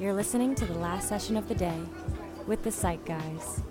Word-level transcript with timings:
You're 0.00 0.12
listening 0.12 0.56
to 0.56 0.66
the 0.66 0.74
last 0.74 1.08
session 1.08 1.36
of 1.36 1.46
the 1.48 1.54
day 1.54 1.78
with 2.48 2.64
the 2.64 2.72
Psych 2.72 3.04
Guys. 3.04 3.62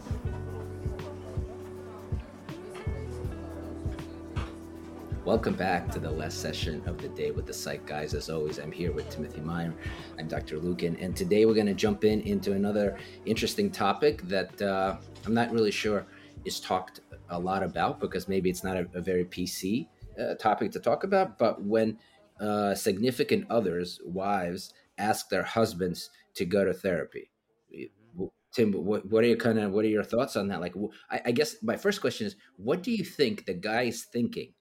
Welcome 5.26 5.56
back 5.56 5.92
to 5.92 6.00
the 6.00 6.10
last 6.10 6.42
session 6.42 6.82
of 6.86 6.98
the 7.02 7.10
day 7.10 7.32
with 7.32 7.46
the 7.46 7.54
Psych 7.54 7.86
Guys. 7.86 8.14
As 8.14 8.30
always, 8.30 8.58
I'm 8.58 8.72
here 8.72 8.94
with 8.94 9.10
Timothy 9.10 9.42
Meyer. 9.42 9.74
I'm 10.18 10.30
Dr. 10.30 10.60
Lukin, 10.60 10.96
and 11.02 11.14
today 11.14 11.46
we're 11.46 11.56
going 11.56 11.68
to 11.68 11.74
jump 11.74 12.06
in 12.06 12.22
into 12.22 12.54
another 12.54 12.98
interesting 13.26 13.70
topic 13.70 14.22
that 14.30 14.62
uh, 14.62 14.96
I'm 15.26 15.34
not 15.34 15.52
really 15.52 15.72
sure 15.72 16.06
is 16.46 16.62
talked 16.62 17.02
a 17.32 17.40
lot 17.40 17.64
about 17.64 18.00
because 18.00 18.30
maybe 18.30 18.50
it's 18.50 18.64
not 18.64 18.78
a, 18.78 18.88
a 18.94 19.02
very 19.02 19.26
PC 19.26 19.88
uh, 20.18 20.36
topic 20.36 20.72
to 20.72 20.80
talk 20.80 21.04
about. 21.04 21.38
But 21.38 21.62
when 21.62 21.98
uh, 22.40 22.76
significant 22.76 23.46
others, 23.50 24.00
wives, 24.06 24.74
ask 25.04 25.30
their 25.30 25.44
husbands 25.44 26.10
to 26.36 26.46
go 26.46 26.64
to 26.64 26.74
therapy, 26.74 27.30
mm-hmm. 27.74 28.26
Tim, 28.54 28.72
what, 28.72 29.10
what 29.10 29.24
are 29.24 29.28
your 29.28 29.38
kind 29.38 29.60
of 29.60 29.72
what 29.72 29.86
are 29.86 29.90
your 29.90 30.04
thoughts 30.04 30.36
on 30.36 30.48
that? 30.50 30.62
Like, 30.62 30.76
I, 31.10 31.22
I 31.26 31.32
guess 31.32 31.56
my 31.62 31.76
first 31.76 32.02
question 32.02 32.28
is, 32.28 32.36
what 32.56 32.84
do 32.84 32.92
you 32.92 33.04
think 33.04 33.46
the 33.46 33.54
guy 33.54 33.84
is 33.84 34.04
thinking? 34.04 34.54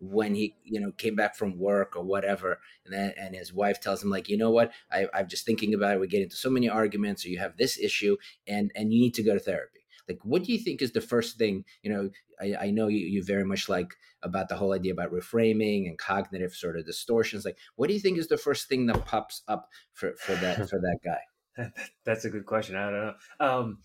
when 0.00 0.34
he 0.34 0.56
you 0.64 0.80
know 0.80 0.92
came 0.92 1.14
back 1.14 1.34
from 1.34 1.58
work 1.58 1.96
or 1.96 2.02
whatever 2.02 2.58
and 2.84 2.92
then 2.92 3.12
and 3.16 3.34
his 3.34 3.52
wife 3.52 3.80
tells 3.80 4.02
him 4.02 4.10
like 4.10 4.28
you 4.28 4.36
know 4.36 4.50
what 4.50 4.72
I, 4.90 5.06
i'm 5.14 5.28
just 5.28 5.46
thinking 5.46 5.72
about 5.72 5.94
it 5.94 6.00
we 6.00 6.08
get 6.08 6.22
into 6.22 6.36
so 6.36 6.50
many 6.50 6.68
arguments 6.68 7.24
or 7.24 7.28
you 7.28 7.38
have 7.38 7.56
this 7.56 7.78
issue 7.78 8.16
and 8.46 8.70
and 8.74 8.92
you 8.92 9.00
need 9.00 9.14
to 9.14 9.22
go 9.22 9.34
to 9.34 9.40
therapy 9.40 9.83
like 10.08 10.18
what 10.22 10.44
do 10.44 10.52
you 10.52 10.58
think 10.58 10.82
is 10.82 10.92
the 10.92 11.00
first 11.00 11.38
thing 11.38 11.64
you 11.82 11.92
know 11.92 12.10
i, 12.40 12.66
I 12.66 12.70
know 12.70 12.88
you, 12.88 13.06
you 13.06 13.22
very 13.22 13.44
much 13.44 13.68
like 13.68 13.94
about 14.24 14.48
the 14.48 14.56
whole 14.56 14.72
idea 14.72 14.92
about 14.92 15.12
reframing 15.12 15.86
and 15.86 15.98
cognitive 15.98 16.54
sort 16.54 16.76
of 16.76 16.86
distortions. 16.86 17.44
Like 17.44 17.58
what 17.76 17.88
do 17.88 17.94
you 17.94 18.00
think 18.00 18.18
is 18.18 18.28
the 18.28 18.38
first 18.38 18.68
thing 18.68 18.86
that 18.86 19.04
pops 19.04 19.42
up 19.46 19.68
for 19.92 20.14
for 20.16 20.34
that 20.36 20.56
for 20.70 20.80
that 20.80 20.98
guy? 21.04 21.70
That's 22.04 22.24
a 22.24 22.30
good 22.30 22.46
question. 22.46 22.74
I 22.74 22.90
don't 22.90 23.00
know. 23.00 23.14
Um 23.38 23.78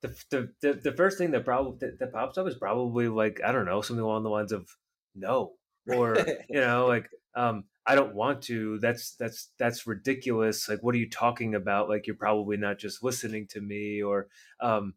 the, 0.00 0.14
the, 0.30 0.52
the, 0.60 0.74
the 0.74 0.92
first 0.92 1.18
thing 1.18 1.32
that 1.32 1.44
probably 1.44 1.78
that, 1.80 1.98
that 1.98 2.12
pops 2.12 2.38
up 2.38 2.46
is 2.46 2.54
probably 2.54 3.08
like 3.08 3.40
i 3.44 3.50
don't 3.50 3.64
know 3.64 3.82
something 3.82 4.04
along 4.04 4.22
the 4.22 4.30
lines 4.30 4.52
of 4.52 4.68
no 5.16 5.54
or 5.88 6.16
you 6.48 6.60
know 6.60 6.86
like 6.86 7.08
um 7.34 7.64
i 7.84 7.94
don't 7.96 8.14
want 8.14 8.42
to. 8.42 8.78
That's 8.78 9.16
that's 9.16 9.48
that's 9.58 9.86
ridiculous. 9.86 10.68
Like 10.68 10.82
what 10.82 10.94
are 10.94 10.98
you 10.98 11.08
talking 11.08 11.54
about? 11.54 11.88
Like 11.88 12.06
you're 12.06 12.14
probably 12.14 12.58
not 12.58 12.78
just 12.78 13.02
listening 13.02 13.46
to 13.48 13.60
me 13.60 14.02
or 14.02 14.28
um 14.60 14.94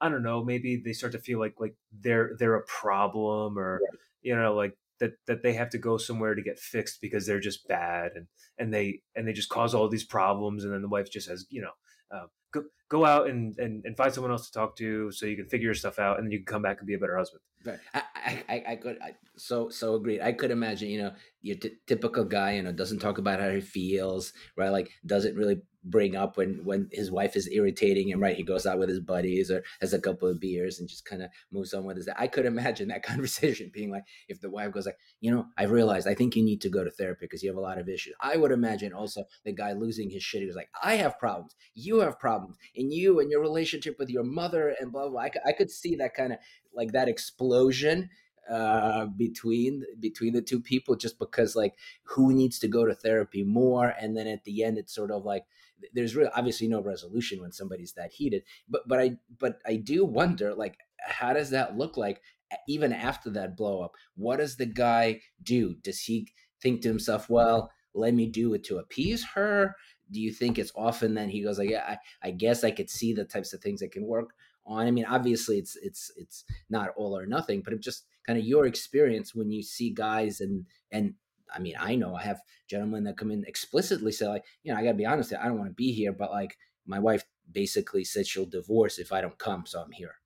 i 0.00 0.08
don't 0.08 0.22
know 0.22 0.44
maybe 0.44 0.80
they 0.84 0.92
start 0.92 1.12
to 1.12 1.18
feel 1.18 1.38
like 1.38 1.54
like 1.58 1.74
they're 2.00 2.32
they're 2.38 2.56
a 2.56 2.66
problem 2.66 3.58
or 3.58 3.80
right. 3.82 3.98
you 4.22 4.34
know 4.34 4.54
like 4.54 4.76
that 4.98 5.12
that 5.26 5.42
they 5.42 5.52
have 5.52 5.70
to 5.70 5.78
go 5.78 5.96
somewhere 5.98 6.34
to 6.34 6.42
get 6.42 6.58
fixed 6.58 7.00
because 7.00 7.26
they're 7.26 7.40
just 7.40 7.66
bad 7.68 8.12
and 8.14 8.26
and 8.58 8.72
they 8.72 9.00
and 9.14 9.26
they 9.26 9.32
just 9.32 9.48
cause 9.48 9.74
all 9.74 9.88
these 9.88 10.04
problems 10.04 10.64
and 10.64 10.72
then 10.72 10.82
the 10.82 10.88
wife 10.88 11.10
just 11.10 11.28
has 11.28 11.46
you 11.50 11.60
know 11.60 11.72
uh, 12.10 12.26
go 12.52 12.62
go 12.88 13.04
out 13.04 13.28
and, 13.28 13.58
and 13.58 13.84
and 13.84 13.96
find 13.96 14.12
someone 14.12 14.30
else 14.30 14.46
to 14.46 14.52
talk 14.52 14.76
to 14.76 15.10
so 15.10 15.26
you 15.26 15.36
can 15.36 15.48
figure 15.48 15.66
your 15.66 15.74
stuff 15.74 15.98
out 15.98 16.18
and 16.18 16.26
then 16.26 16.32
you 16.32 16.38
can 16.38 16.46
come 16.46 16.62
back 16.62 16.78
and 16.78 16.86
be 16.86 16.94
a 16.94 16.98
better 16.98 17.16
husband 17.16 17.40
Right. 17.66 17.78
I, 17.94 18.42
I, 18.48 18.64
I 18.68 18.76
could 18.76 18.98
I, 19.02 19.14
so 19.36 19.68
so 19.70 19.94
agreed. 19.94 20.20
I 20.20 20.32
could 20.32 20.50
imagine, 20.50 20.88
you 20.88 21.02
know, 21.02 21.12
your 21.42 21.56
t- 21.56 21.72
typical 21.86 22.24
guy, 22.24 22.52
you 22.52 22.62
know, 22.62 22.72
doesn't 22.72 23.00
talk 23.00 23.18
about 23.18 23.40
how 23.40 23.50
he 23.50 23.60
feels, 23.60 24.32
right? 24.56 24.68
Like 24.68 24.90
doesn't 25.04 25.36
really 25.36 25.62
bring 25.82 26.16
up 26.16 26.36
when 26.36 26.64
when 26.64 26.88
his 26.92 27.10
wife 27.10 27.34
is 27.34 27.48
irritating 27.50 28.08
him, 28.08 28.22
right? 28.22 28.36
He 28.36 28.44
goes 28.44 28.66
out 28.66 28.78
with 28.78 28.88
his 28.88 29.00
buddies 29.00 29.50
or 29.50 29.64
has 29.80 29.92
a 29.92 30.00
couple 30.00 30.28
of 30.28 30.40
beers 30.40 30.78
and 30.78 30.88
just 30.88 31.04
kind 31.04 31.22
of 31.22 31.30
moves 31.50 31.74
on 31.74 31.84
with 31.84 31.96
his. 31.96 32.08
I 32.16 32.28
could 32.28 32.46
imagine 32.46 32.88
that 32.88 33.02
conversation 33.02 33.70
being 33.72 33.90
like, 33.90 34.04
if 34.28 34.40
the 34.40 34.50
wife 34.50 34.72
goes 34.72 34.86
like, 34.86 34.98
you 35.20 35.34
know, 35.34 35.46
I 35.58 35.64
realized 35.64 36.06
I 36.06 36.14
think 36.14 36.36
you 36.36 36.44
need 36.44 36.60
to 36.62 36.68
go 36.68 36.84
to 36.84 36.90
therapy 36.90 37.20
because 37.22 37.42
you 37.42 37.50
have 37.50 37.58
a 37.58 37.60
lot 37.60 37.78
of 37.78 37.88
issues. 37.88 38.14
I 38.20 38.36
would 38.36 38.52
imagine 38.52 38.92
also 38.92 39.24
the 39.44 39.52
guy 39.52 39.72
losing 39.72 40.10
his 40.10 40.22
shit. 40.22 40.42
He 40.42 40.46
was 40.46 40.56
like, 40.56 40.70
I 40.82 40.96
have 40.96 41.18
problems, 41.18 41.56
you 41.74 41.98
have 42.00 42.20
problems, 42.20 42.35
and 42.76 42.92
you 42.92 43.20
and 43.20 43.30
your 43.30 43.40
relationship 43.40 43.98
with 43.98 44.10
your 44.10 44.24
mother 44.24 44.74
and 44.80 44.92
blah 44.92 45.02
blah. 45.02 45.10
blah. 45.10 45.20
I, 45.22 45.30
I 45.50 45.52
could 45.52 45.70
see 45.70 45.96
that 45.96 46.14
kind 46.14 46.32
of 46.32 46.38
like 46.74 46.92
that 46.92 47.08
explosion 47.08 48.10
uh, 48.48 49.06
between 49.06 49.82
between 49.98 50.32
the 50.32 50.42
two 50.42 50.60
people 50.60 50.94
just 50.94 51.18
because 51.18 51.56
like 51.56 51.74
who 52.04 52.32
needs 52.32 52.58
to 52.60 52.68
go 52.68 52.84
to 52.84 52.94
therapy 52.94 53.42
more 53.42 53.94
and 54.00 54.16
then 54.16 54.26
at 54.28 54.44
the 54.44 54.62
end 54.62 54.78
it's 54.78 54.94
sort 54.94 55.10
of 55.10 55.24
like 55.24 55.44
there's 55.92 56.14
really 56.14 56.30
obviously 56.34 56.68
no 56.68 56.80
resolution 56.80 57.40
when 57.40 57.50
somebody's 57.52 57.94
that 57.94 58.12
heated 58.12 58.44
but 58.68 58.86
but 58.86 59.00
i 59.00 59.16
but 59.40 59.58
i 59.66 59.74
do 59.74 60.04
wonder 60.04 60.54
like 60.54 60.78
how 61.00 61.32
does 61.32 61.50
that 61.50 61.76
look 61.76 61.96
like 61.96 62.22
even 62.68 62.92
after 62.92 63.30
that 63.30 63.56
blow 63.56 63.82
up 63.82 63.92
what 64.14 64.36
does 64.36 64.56
the 64.56 64.66
guy 64.66 65.20
do 65.42 65.74
does 65.82 66.02
he 66.02 66.28
think 66.62 66.82
to 66.82 66.88
himself 66.88 67.28
well 67.28 67.70
let 67.94 68.14
me 68.14 68.26
do 68.26 68.54
it 68.54 68.62
to 68.62 68.78
appease 68.78 69.24
her 69.34 69.74
do 70.10 70.20
you 70.20 70.32
think 70.32 70.58
it's 70.58 70.72
often 70.76 71.14
then 71.14 71.28
he 71.28 71.42
goes 71.42 71.58
like 71.58 71.70
yeah 71.70 71.96
I, 72.22 72.28
I 72.28 72.30
guess 72.30 72.64
i 72.64 72.70
could 72.70 72.90
see 72.90 73.12
the 73.12 73.24
types 73.24 73.52
of 73.52 73.60
things 73.60 73.80
that 73.80 73.92
can 73.92 74.06
work 74.06 74.30
on 74.66 74.86
i 74.86 74.90
mean 74.90 75.04
obviously 75.04 75.58
it's 75.58 75.76
it's 75.76 76.10
it's 76.16 76.44
not 76.70 76.90
all 76.96 77.16
or 77.16 77.26
nothing 77.26 77.62
but 77.62 77.78
just 77.80 78.04
kind 78.26 78.38
of 78.38 78.44
your 78.44 78.66
experience 78.66 79.34
when 79.34 79.50
you 79.50 79.62
see 79.62 79.90
guys 79.90 80.40
and 80.40 80.66
and 80.90 81.14
I 81.54 81.58
mean, 81.58 81.74
I 81.78 81.94
know 81.94 82.14
I 82.14 82.22
have 82.22 82.40
gentlemen 82.66 83.04
that 83.04 83.16
come 83.16 83.30
in 83.30 83.44
explicitly 83.46 84.12
say 84.12 84.26
like, 84.26 84.44
you 84.62 84.72
know, 84.72 84.78
I 84.78 84.82
got 84.82 84.90
to 84.90 84.96
be 84.96 85.06
honest, 85.06 85.32
I 85.32 85.46
don't 85.46 85.58
want 85.58 85.70
to 85.70 85.74
be 85.74 85.92
here, 85.92 86.12
but 86.12 86.30
like 86.30 86.56
my 86.86 86.98
wife 86.98 87.24
basically 87.50 88.04
said 88.04 88.26
she'll 88.26 88.46
divorce 88.46 88.98
if 88.98 89.12
I 89.12 89.20
don't 89.20 89.38
come, 89.38 89.66
so 89.66 89.80
I'm 89.80 89.92
here. 89.92 90.16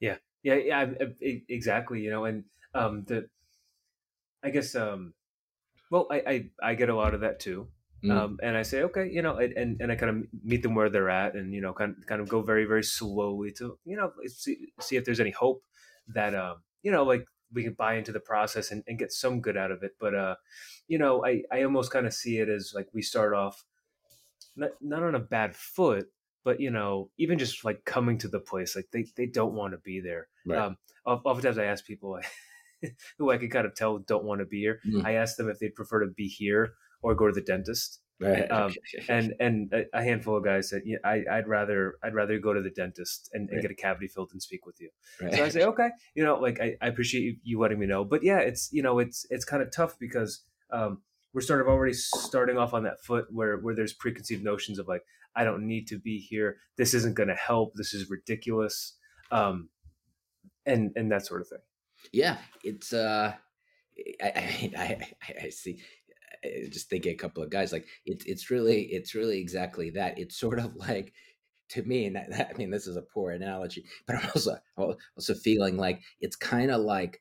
Yeah, 0.00 0.16
yeah, 0.42 0.54
yeah, 0.54 0.86
exactly. 1.20 2.00
You 2.00 2.10
know, 2.10 2.24
and 2.24 2.44
um, 2.74 3.04
the, 3.06 3.28
I 4.42 4.50
guess, 4.50 4.74
um, 4.74 5.14
well, 5.90 6.08
I, 6.10 6.16
I 6.26 6.70
I 6.70 6.74
get 6.74 6.88
a 6.88 6.96
lot 6.96 7.14
of 7.14 7.20
that 7.20 7.38
too. 7.38 7.68
Mm. 8.04 8.10
Um, 8.10 8.38
and 8.42 8.56
I 8.56 8.62
say, 8.62 8.82
okay, 8.82 9.08
you 9.10 9.22
know, 9.22 9.36
and, 9.36 9.80
and 9.80 9.92
I 9.92 9.94
kind 9.94 10.10
of 10.10 10.24
meet 10.44 10.62
them 10.62 10.74
where 10.74 10.90
they're 10.90 11.10
at, 11.10 11.34
and 11.34 11.54
you 11.54 11.60
know, 11.60 11.72
kind 11.72 11.94
of, 11.96 12.06
kind 12.06 12.20
of 12.20 12.28
go 12.28 12.42
very 12.42 12.64
very 12.64 12.82
slowly 12.82 13.52
to 13.58 13.78
you 13.84 13.96
know 13.96 14.12
see, 14.26 14.72
see 14.80 14.96
if 14.96 15.04
there's 15.04 15.20
any 15.20 15.30
hope 15.30 15.62
that 16.08 16.34
um, 16.34 16.56
you 16.82 16.90
know, 16.90 17.04
like 17.04 17.26
we 17.52 17.62
can 17.62 17.74
buy 17.74 17.94
into 17.94 18.12
the 18.12 18.20
process 18.20 18.70
and, 18.70 18.82
and 18.86 18.98
get 18.98 19.12
some 19.12 19.40
good 19.40 19.56
out 19.56 19.70
of 19.70 19.82
it. 19.82 19.92
But 20.00 20.14
uh, 20.14 20.34
you 20.88 20.98
know, 20.98 21.24
I 21.24 21.42
I 21.52 21.62
almost 21.62 21.92
kind 21.92 22.06
of 22.06 22.12
see 22.12 22.38
it 22.38 22.48
as 22.48 22.72
like 22.74 22.88
we 22.92 23.02
start 23.02 23.34
off 23.34 23.64
not 24.56 24.70
not 24.80 25.02
on 25.02 25.14
a 25.14 25.20
bad 25.20 25.54
foot, 25.54 26.06
but 26.44 26.60
you 26.60 26.70
know, 26.70 27.10
even 27.18 27.38
just 27.38 27.64
like 27.64 27.84
coming 27.84 28.18
to 28.18 28.28
the 28.28 28.40
place, 28.40 28.74
like 28.74 28.88
they 28.92 29.06
they 29.16 29.26
don't 29.26 29.54
want 29.54 29.74
to 29.74 29.78
be 29.78 30.00
there. 30.00 30.28
Right. 30.46 30.58
Um, 30.58 30.76
oftentimes 31.04 31.58
I 31.58 31.64
ask 31.64 31.86
people 31.86 32.18
who 33.18 33.30
I 33.30 33.38
can 33.38 33.50
kind 33.50 33.66
of 33.66 33.74
tell 33.74 33.98
don't 33.98 34.24
want 34.24 34.40
to 34.40 34.46
be 34.46 34.60
here. 34.60 34.80
Mm. 34.86 35.04
I 35.04 35.12
ask 35.14 35.36
them 35.36 35.48
if 35.48 35.58
they'd 35.58 35.74
prefer 35.74 36.04
to 36.04 36.10
be 36.10 36.26
here 36.26 36.74
or 37.02 37.14
go 37.14 37.26
to 37.26 37.32
the 37.32 37.40
dentist. 37.40 38.00
Right. 38.22 38.48
Um, 38.52 38.72
and 39.08 39.34
and 39.40 39.74
a 39.92 40.00
handful 40.00 40.36
of 40.36 40.44
guys 40.44 40.70
said, 40.70 40.82
yeah, 40.84 40.98
I, 41.04 41.24
would 41.28 41.48
rather 41.48 41.94
I'd 42.04 42.14
rather 42.14 42.38
go 42.38 42.52
to 42.52 42.60
the 42.60 42.70
dentist 42.70 43.28
and, 43.32 43.48
and 43.48 43.56
right. 43.56 43.62
get 43.62 43.70
a 43.72 43.74
cavity 43.74 44.06
filled 44.06 44.30
and 44.30 44.40
speak 44.40 44.64
with 44.64 44.80
you. 44.80 44.90
Right. 45.20 45.34
So 45.34 45.44
I 45.44 45.48
say, 45.48 45.62
okay, 45.64 45.88
you 46.14 46.22
know, 46.22 46.36
like 46.36 46.60
I, 46.60 46.76
I 46.80 46.86
appreciate 46.86 47.22
you, 47.22 47.36
you, 47.42 47.58
letting 47.58 47.80
me 47.80 47.86
know, 47.86 48.04
but 48.04 48.22
yeah, 48.22 48.38
it's 48.38 48.72
you 48.72 48.80
know, 48.80 49.00
it's 49.00 49.26
it's 49.28 49.44
kind 49.44 49.60
of 49.60 49.72
tough 49.72 49.98
because 49.98 50.44
um, 50.70 51.02
we're 51.34 51.40
sort 51.40 51.60
of 51.60 51.66
already 51.66 51.94
starting 51.94 52.58
off 52.58 52.74
on 52.74 52.84
that 52.84 53.02
foot 53.02 53.26
where 53.30 53.56
where 53.56 53.74
there's 53.74 53.92
preconceived 53.92 54.44
notions 54.44 54.78
of 54.78 54.86
like 54.86 55.02
I 55.34 55.42
don't 55.42 55.66
need 55.66 55.88
to 55.88 55.98
be 55.98 56.18
here. 56.18 56.58
This 56.76 56.94
isn't 56.94 57.14
going 57.14 57.28
to 57.28 57.34
help. 57.34 57.74
This 57.74 57.92
is 57.92 58.08
ridiculous, 58.08 58.96
um, 59.32 59.68
and 60.64 60.92
and 60.94 61.10
that 61.10 61.26
sort 61.26 61.40
of 61.40 61.48
thing. 61.48 61.58
Yeah, 62.12 62.38
it's 62.62 62.92
uh, 62.92 63.34
I, 64.22 64.72
I, 64.76 64.98
I, 65.22 65.34
I 65.44 65.48
see 65.50 65.80
Eh, 66.44 66.68
just 66.70 66.88
thinking 66.90 67.12
a 67.12 67.16
couple 67.16 67.42
of 67.42 67.50
guys 67.50 67.72
like 67.72 67.86
it's 68.06 68.24
it's 68.24 68.50
really 68.50 68.82
it's 68.84 69.14
really 69.14 69.38
exactly 69.38 69.90
that. 69.90 70.18
It's 70.18 70.36
sort 70.38 70.58
of 70.58 70.74
like 70.88 71.12
to 71.70 71.82
me 71.84 72.04
and 72.06 72.16
that, 72.16 72.50
i 72.54 72.56
mean 72.58 72.70
this 72.70 72.86
is 72.86 72.96
a 72.96 73.02
poor 73.02 73.30
analogy 73.32 73.84
but 74.06 74.16
i'm 74.16 74.26
also 74.34 74.56
also 74.76 75.34
feeling 75.34 75.76
like 75.76 76.02
it's 76.20 76.36
kind 76.36 76.70
of 76.70 76.82
like 76.82 77.20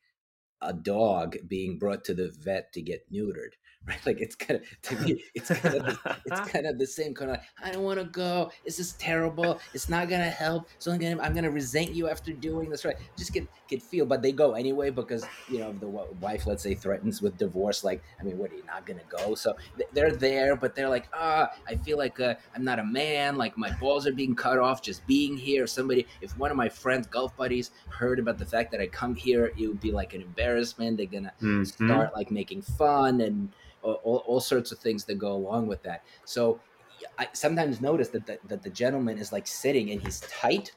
a 0.62 0.74
dog 0.74 1.38
being 1.48 1.80
brought 1.80 2.04
to 2.04 2.14
the 2.14 2.32
vet 2.40 2.72
to 2.74 2.82
get 2.82 3.10
neutered 3.12 3.54
right? 3.88 4.06
Like 4.06 4.22
it's 4.22 4.36
kind 4.36 4.60
of 4.60 4.82
to 4.84 4.96
me, 5.02 5.24
it's 5.34 5.50
kind 5.50 5.76
of 5.76 5.86
the, 5.86 6.18
it's 6.26 6.50
kind 6.52 6.68
of 6.68 6.78
the 6.78 6.86
same 6.86 7.14
kind 7.14 7.32
of. 7.32 7.38
Like, 7.38 7.46
I 7.64 7.72
don't 7.72 7.84
want 7.84 8.00
to 8.00 8.06
go. 8.06 8.52
This 8.64 8.80
is 8.80 8.94
terrible. 8.94 9.60
It's 9.74 9.90
not 9.90 10.08
gonna 10.08 10.30
help. 10.30 10.68
So 10.78 10.92
I'm 10.92 11.00
gonna 11.00 11.20
I'm 11.22 11.34
gonna 11.34 11.50
resent 11.50 11.94
you 11.96 12.08
after 12.08 12.32
doing 12.32 12.70
this. 12.70 12.86
Right? 12.86 12.96
Just 13.18 13.34
get 13.34 13.48
get 13.68 13.82
feel, 13.82 14.06
but 14.06 14.22
they 14.22 14.32
go 14.32 14.54
anyway 14.54 14.92
because 14.92 15.26
you 15.50 15.60
know 15.60 15.74
the 15.74 15.88
wife, 15.88 16.46
let's 16.46 16.62
say, 16.62 16.76
threatens 16.76 17.22
with 17.22 17.38
divorce. 17.38 17.84
Like, 17.84 18.04
I 18.20 18.24
mean, 18.24 18.38
what 18.38 18.52
are 18.52 18.56
you 18.56 18.66
not 18.66 18.86
gonna 18.86 19.02
go? 19.10 19.34
So 19.34 19.56
they're 19.94 20.12
there, 20.12 20.56
but 20.56 20.76
they're 20.76 20.90
like, 20.90 21.08
ah, 21.14 21.50
oh, 21.52 21.62
I 21.68 21.76
feel 21.78 21.98
like 21.98 22.20
uh, 22.20 22.36
I'm 22.56 22.64
not 22.64 22.78
a 22.78 22.84
man. 22.84 23.36
Like 23.36 23.58
my 23.58 23.72
balls 23.80 24.06
are 24.06 24.14
being 24.14 24.36
cut 24.36 24.60
off 24.60 24.84
just 24.84 25.06
being 25.08 25.36
here. 25.36 25.66
Somebody, 25.66 26.06
if 26.22 26.38
one 26.38 26.52
of 26.52 26.58
my 26.58 26.70
friends, 26.70 27.08
golf 27.08 27.36
buddies, 27.36 27.72
heard 27.90 28.20
about 28.20 28.38
the 28.38 28.46
fact 28.46 28.72
that 28.72 28.80
I 28.80 28.88
come 28.88 29.16
here, 29.16 29.54
it 29.58 29.68
would 29.68 29.82
be 29.82 29.92
like 29.92 30.14
an 30.14 30.22
embarrassment. 30.22 30.98
They're 30.98 31.08
gonna 31.08 31.34
mm-hmm. 31.42 31.64
start 31.64 32.14
like 32.16 32.30
making 32.30 32.62
fun 32.62 33.22
and 33.22 33.50
all, 33.82 34.24
all 34.26 34.40
sorts 34.40 34.72
of 34.72 34.80
things 34.80 35.06
that 35.06 35.16
go 35.16 35.34
along 35.34 35.68
with 35.68 35.82
that. 35.84 36.04
So 36.26 36.60
I 37.18 37.28
sometimes 37.34 37.82
notice 37.82 38.10
that 38.10 38.26
the, 38.26 38.40
that 38.48 38.64
the 38.64 38.70
gentleman 38.70 39.18
is 39.18 39.32
like 39.32 39.48
sitting 39.48 39.92
and 39.92 40.02
he's 40.02 40.22
tight, 40.22 40.72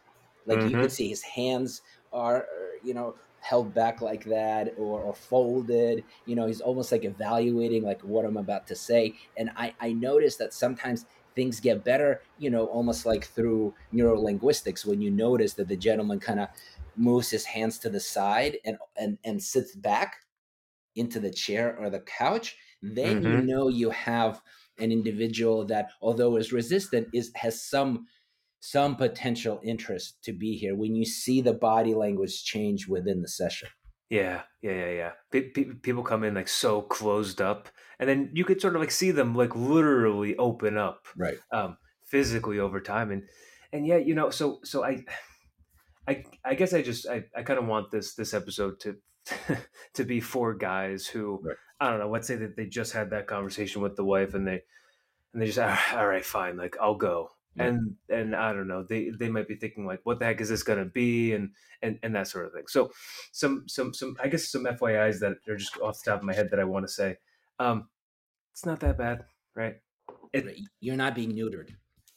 like 0.46 0.58
mm-hmm. 0.58 0.68
you 0.68 0.76
can 0.78 0.90
see 0.90 1.08
his 1.08 1.22
hands 1.22 1.82
are 2.12 2.46
you 2.82 2.94
know 2.94 3.14
held 3.40 3.74
back 3.74 4.00
like 4.00 4.24
that 4.24 4.72
or, 4.78 5.00
or 5.00 5.14
folded 5.14 6.02
you 6.24 6.34
know 6.34 6.46
he's 6.46 6.62
almost 6.62 6.90
like 6.90 7.04
evaluating 7.04 7.82
like 7.82 8.00
what 8.02 8.24
i'm 8.24 8.38
about 8.38 8.66
to 8.66 8.74
say 8.74 9.14
and 9.36 9.50
i 9.56 9.74
i 9.80 9.92
notice 9.92 10.36
that 10.36 10.54
sometimes 10.54 11.04
things 11.34 11.60
get 11.60 11.84
better 11.84 12.22
you 12.38 12.48
know 12.48 12.66
almost 12.66 13.04
like 13.04 13.26
through 13.26 13.74
neurolinguistics 13.92 14.86
when 14.86 15.02
you 15.02 15.10
notice 15.10 15.52
that 15.54 15.68
the 15.68 15.76
gentleman 15.76 16.18
kind 16.18 16.40
of 16.40 16.48
moves 16.96 17.28
his 17.30 17.44
hands 17.44 17.78
to 17.78 17.90
the 17.90 18.00
side 18.00 18.56
and 18.64 18.78
and 18.96 19.18
and 19.24 19.42
sits 19.42 19.74
back 19.74 20.24
into 20.96 21.20
the 21.20 21.30
chair 21.30 21.76
or 21.78 21.90
the 21.90 22.00
couch 22.00 22.56
then 22.82 23.22
mm-hmm. 23.22 23.32
you 23.32 23.42
know 23.42 23.68
you 23.68 23.90
have 23.90 24.40
an 24.78 24.92
individual 24.92 25.64
that 25.64 25.90
although 26.02 26.36
is 26.36 26.52
resistant 26.52 27.08
is 27.12 27.30
has 27.36 27.62
some 27.62 28.06
some 28.60 28.96
potential 28.96 29.60
interest 29.62 30.22
to 30.24 30.32
be 30.32 30.56
here 30.56 30.74
when 30.74 30.94
you 30.94 31.04
see 31.04 31.40
the 31.40 31.52
body 31.52 31.94
language 31.94 32.44
change 32.44 32.88
within 32.88 33.20
the 33.20 33.28
session. 33.28 33.68
Yeah 34.10 34.42
yeah 34.62 34.72
yeah 34.72 34.90
yeah. 34.90 35.10
P- 35.30 35.64
people 35.82 36.02
come 36.02 36.24
in 36.24 36.34
like 36.34 36.48
so 36.48 36.82
closed 36.82 37.40
up 37.40 37.68
and 37.98 38.08
then 38.08 38.30
you 38.32 38.44
could 38.44 38.60
sort 38.60 38.74
of 38.74 38.80
like 38.80 38.90
see 38.90 39.10
them 39.10 39.34
like 39.34 39.54
literally 39.54 40.36
open 40.36 40.76
up 40.76 41.06
right. 41.16 41.38
um 41.52 41.76
physically 42.06 42.58
over 42.58 42.80
time 42.80 43.10
and 43.10 43.22
and 43.72 43.86
yeah 43.86 43.96
you 43.96 44.14
know 44.14 44.30
so 44.30 44.60
so 44.62 44.84
i 44.84 45.04
i 46.06 46.22
i 46.44 46.54
guess 46.54 46.74
i 46.74 46.82
just 46.82 47.08
i, 47.08 47.24
I 47.34 47.42
kind 47.42 47.58
of 47.58 47.66
want 47.66 47.90
this 47.90 48.14
this 48.14 48.34
episode 48.34 48.78
to 48.80 48.96
to 49.94 50.04
be 50.04 50.20
four 50.20 50.54
guys 50.54 51.06
who 51.06 51.40
right. 51.42 51.56
I 51.80 51.90
don't 51.90 51.98
know. 51.98 52.10
Let's 52.10 52.26
say 52.26 52.36
that 52.36 52.56
they 52.56 52.66
just 52.66 52.92
had 52.92 53.10
that 53.10 53.26
conversation 53.26 53.82
with 53.82 53.96
the 53.96 54.04
wife, 54.04 54.34
and 54.34 54.46
they 54.46 54.62
and 55.32 55.42
they 55.42 55.46
just 55.46 55.58
all 55.58 56.06
right, 56.06 56.24
fine, 56.24 56.56
like 56.56 56.76
I'll 56.80 56.94
go. 56.94 57.30
Yeah. 57.56 57.64
And 57.64 57.96
and 58.08 58.34
I 58.34 58.52
don't 58.52 58.68
know, 58.68 58.84
they 58.88 59.10
they 59.10 59.28
might 59.28 59.48
be 59.48 59.56
thinking 59.56 59.86
like, 59.86 60.00
what 60.04 60.18
the 60.18 60.24
heck 60.24 60.40
is 60.40 60.48
this 60.48 60.62
gonna 60.62 60.84
be, 60.84 61.32
and 61.34 61.50
and 61.82 61.98
and 62.02 62.14
that 62.14 62.28
sort 62.28 62.46
of 62.46 62.52
thing. 62.52 62.64
So 62.68 62.90
some 63.32 63.64
some 63.68 63.94
some 63.94 64.16
I 64.22 64.28
guess 64.28 64.50
some 64.50 64.64
FYI's 64.64 65.20
that 65.20 65.36
are 65.48 65.56
just 65.56 65.78
off 65.78 66.02
the 66.02 66.10
top 66.10 66.20
of 66.20 66.26
my 66.26 66.34
head 66.34 66.50
that 66.50 66.60
I 66.60 66.64
want 66.64 66.86
to 66.86 66.92
say. 66.92 67.16
Um, 67.58 67.88
it's 68.52 68.66
not 68.66 68.80
that 68.80 68.98
bad, 68.98 69.24
right? 69.54 69.76
It, 70.32 70.58
you're 70.80 70.96
not 70.96 71.14
being 71.14 71.32
neutered. 71.32 71.70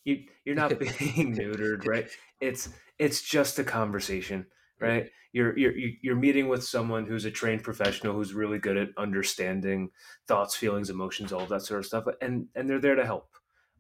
You 0.06 0.24
you're 0.46 0.56
not 0.64 0.78
being 0.80 0.90
neutered, 1.36 1.86
right? 1.86 2.10
It's 2.42 2.70
it's 2.98 3.22
just 3.22 3.60
a 3.60 3.64
conversation 3.64 4.48
right 4.80 5.10
you're 5.32 5.58
you're 5.58 5.74
you're 6.02 6.16
meeting 6.16 6.48
with 6.48 6.64
someone 6.64 7.06
who's 7.06 7.26
a 7.26 7.32
trained 7.32 7.64
professional 7.64 8.14
who's 8.14 8.34
really 8.34 8.60
good 8.60 8.78
at 8.78 8.90
understanding 8.98 9.90
thoughts 10.28 10.56
feelings 10.56 10.90
emotions 10.90 11.32
all 11.32 11.42
of 11.42 11.50
that 11.50 11.62
sort 11.62 11.80
of 11.80 11.86
stuff 11.86 12.06
and 12.22 12.48
and 12.56 12.70
they're 12.70 12.80
there 12.80 12.96
to 12.96 13.06
help 13.06 13.30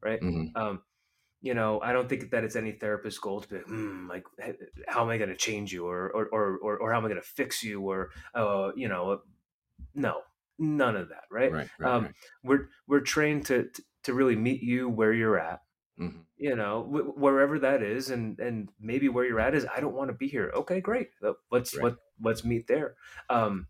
right 0.01 0.21
mm-hmm. 0.21 0.55
um 0.55 0.81
you 1.41 1.53
know 1.53 1.79
i 1.81 1.91
don't 1.91 2.09
think 2.09 2.29
that 2.31 2.43
it's 2.43 2.55
any 2.55 2.71
therapist's 2.71 3.19
goal 3.19 3.41
to 3.41 3.47
be 3.47 3.55
mm, 3.57 4.07
like 4.09 4.23
how 4.87 5.03
am 5.03 5.09
i 5.09 5.17
going 5.17 5.29
to 5.29 5.35
change 5.35 5.71
you 5.71 5.87
or 5.87 6.09
or, 6.09 6.27
or 6.27 6.57
or 6.57 6.77
or 6.77 6.91
how 6.91 6.97
am 6.97 7.05
i 7.05 7.09
going 7.09 7.21
to 7.21 7.27
fix 7.27 7.63
you 7.63 7.81
or 7.81 8.09
uh 8.35 8.71
you 8.75 8.87
know 8.87 9.21
no 9.93 10.21
none 10.59 10.95
of 10.95 11.09
that 11.09 11.25
right, 11.31 11.51
right, 11.51 11.69
right 11.79 11.91
um 11.91 12.03
right. 12.03 12.13
we're 12.43 12.67
we're 12.87 12.99
trained 12.99 13.45
to 13.45 13.69
to 14.03 14.13
really 14.13 14.35
meet 14.35 14.61
you 14.63 14.89
where 14.89 15.13
you're 15.13 15.39
at 15.39 15.61
Mm-hmm. 15.99 16.19
You 16.37 16.55
know, 16.55 16.83
wh- 16.83 17.17
wherever 17.17 17.59
that 17.59 17.81
is, 17.81 18.09
and 18.09 18.39
and 18.39 18.69
maybe 18.79 19.09
where 19.09 19.25
you're 19.25 19.39
at 19.39 19.55
is, 19.55 19.65
I 19.75 19.79
don't 19.79 19.95
want 19.95 20.09
to 20.09 20.15
be 20.15 20.27
here. 20.27 20.51
Okay, 20.55 20.79
great. 20.81 21.09
Let's 21.51 21.75
right. 21.75 21.85
let 21.85 21.93
let's 22.21 22.45
meet 22.45 22.67
there. 22.67 22.95
Um, 23.29 23.67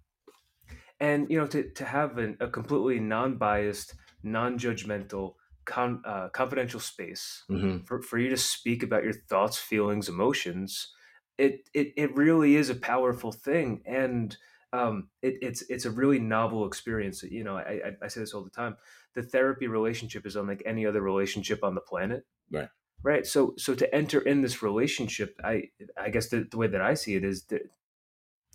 and 0.99 1.29
you 1.29 1.39
know, 1.39 1.47
to 1.47 1.69
to 1.71 1.85
have 1.85 2.17
an, 2.17 2.37
a 2.39 2.47
completely 2.47 2.99
non-biased, 2.99 3.93
non-judgmental, 4.23 5.35
con, 5.65 6.01
uh, 6.05 6.29
confidential 6.29 6.79
space 6.79 7.43
mm-hmm. 7.49 7.85
for 7.85 8.01
for 8.01 8.17
you 8.17 8.29
to 8.29 8.37
speak 8.37 8.83
about 8.83 9.03
your 9.03 9.13
thoughts, 9.13 9.57
feelings, 9.57 10.09
emotions. 10.09 10.93
It 11.37 11.69
it 11.73 11.93
it 11.95 12.15
really 12.15 12.55
is 12.55 12.69
a 12.69 12.75
powerful 12.75 13.31
thing, 13.31 13.83
and 13.85 14.35
um, 14.73 15.09
it, 15.21 15.35
it's 15.41 15.61
it's 15.69 15.85
a 15.85 15.91
really 15.91 16.19
novel 16.19 16.65
experience. 16.65 17.23
You 17.23 17.43
know, 17.43 17.57
I, 17.57 17.81
I, 17.85 17.91
I 18.03 18.07
say 18.07 18.21
this 18.21 18.33
all 18.33 18.43
the 18.43 18.49
time. 18.49 18.75
The 19.17 19.23
therapy 19.23 19.67
relationship 19.67 20.27
is 20.27 20.35
unlike 20.35 20.61
any 20.63 20.85
other 20.85 21.01
relationship 21.01 21.63
on 21.63 21.73
the 21.73 21.81
planet. 21.81 22.23
Right. 22.51 22.69
Right. 23.01 23.25
So 23.25 23.55
so 23.57 23.73
to 23.73 23.95
enter 23.95 24.19
in 24.19 24.43
this 24.43 24.61
relationship, 24.61 25.35
I 25.43 25.69
I 25.99 26.11
guess 26.11 26.29
the, 26.29 26.47
the 26.49 26.57
way 26.57 26.67
that 26.67 26.81
I 26.81 26.93
see 26.93 27.15
it 27.15 27.23
is 27.23 27.45
that 27.45 27.63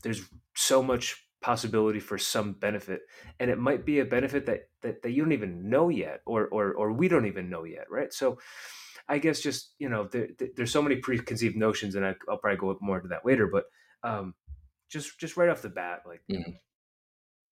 there's 0.04 0.22
so 0.54 0.84
much 0.84 1.26
possibility 1.40 1.98
for 1.98 2.16
some 2.16 2.52
benefit, 2.52 3.00
and 3.40 3.50
it 3.50 3.58
might 3.58 3.84
be 3.84 3.98
a 3.98 4.04
benefit 4.04 4.46
that 4.46 4.68
that, 4.82 5.02
that 5.02 5.10
you 5.10 5.24
don't 5.24 5.32
even 5.32 5.68
know 5.68 5.88
yet, 5.88 6.20
or 6.26 6.46
or 6.46 6.74
or 6.74 6.92
we 6.92 7.08
don't 7.08 7.26
even 7.26 7.50
know 7.50 7.64
yet. 7.64 7.90
Right. 7.90 8.12
So. 8.12 8.38
I 9.08 9.18
guess 9.18 9.40
just 9.40 9.74
you 9.80 9.88
know 9.88 10.06
there, 10.12 10.28
there's 10.56 10.70
so 10.70 10.80
many 10.80 10.96
preconceived 10.96 11.56
notions, 11.56 11.96
and 11.96 12.06
I, 12.06 12.14
will 12.28 12.38
probably 12.38 12.56
go 12.56 12.78
more 12.80 12.98
into 12.98 13.08
that 13.08 13.26
later. 13.26 13.48
But 13.48 13.64
um, 14.04 14.34
just 14.88 15.18
just 15.18 15.36
right 15.36 15.48
off 15.48 15.60
the 15.60 15.70
bat, 15.70 16.02
like 16.06 16.22
mm-hmm. 16.30 16.52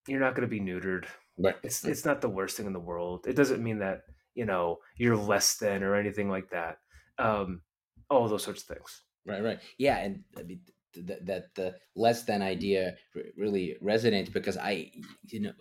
you're 0.07 0.21
not 0.21 0.33
going 0.33 0.47
to 0.47 0.55
be 0.55 0.61
neutered. 0.61 1.05
Right. 1.41 1.55
It's 1.63 1.83
it's 1.85 2.05
not 2.05 2.21
the 2.21 2.29
worst 2.29 2.57
thing 2.57 2.67
in 2.67 2.73
the 2.73 2.79
world. 2.79 3.25
It 3.27 3.35
doesn't 3.35 3.63
mean 3.63 3.79
that 3.79 4.01
you 4.35 4.45
know 4.45 4.79
you're 4.97 5.17
less 5.17 5.57
than 5.57 5.83
or 5.83 5.95
anything 5.95 6.29
like 6.29 6.49
that. 6.51 6.77
Um, 7.17 7.61
all 8.09 8.27
those 8.27 8.43
sorts 8.43 8.61
of 8.61 8.67
things. 8.67 9.03
Right. 9.25 9.43
Right. 9.43 9.59
Yeah, 9.77 9.97
and 9.97 10.23
I 10.37 10.43
mean 10.43 10.61
that 10.95 11.25
that 11.25 11.55
the 11.55 11.75
less 11.95 12.23
than 12.23 12.41
idea 12.41 12.95
really 13.37 13.77
resonates 13.83 14.31
because 14.31 14.57
I 14.57 14.91
you 15.29 15.41
know 15.41 15.53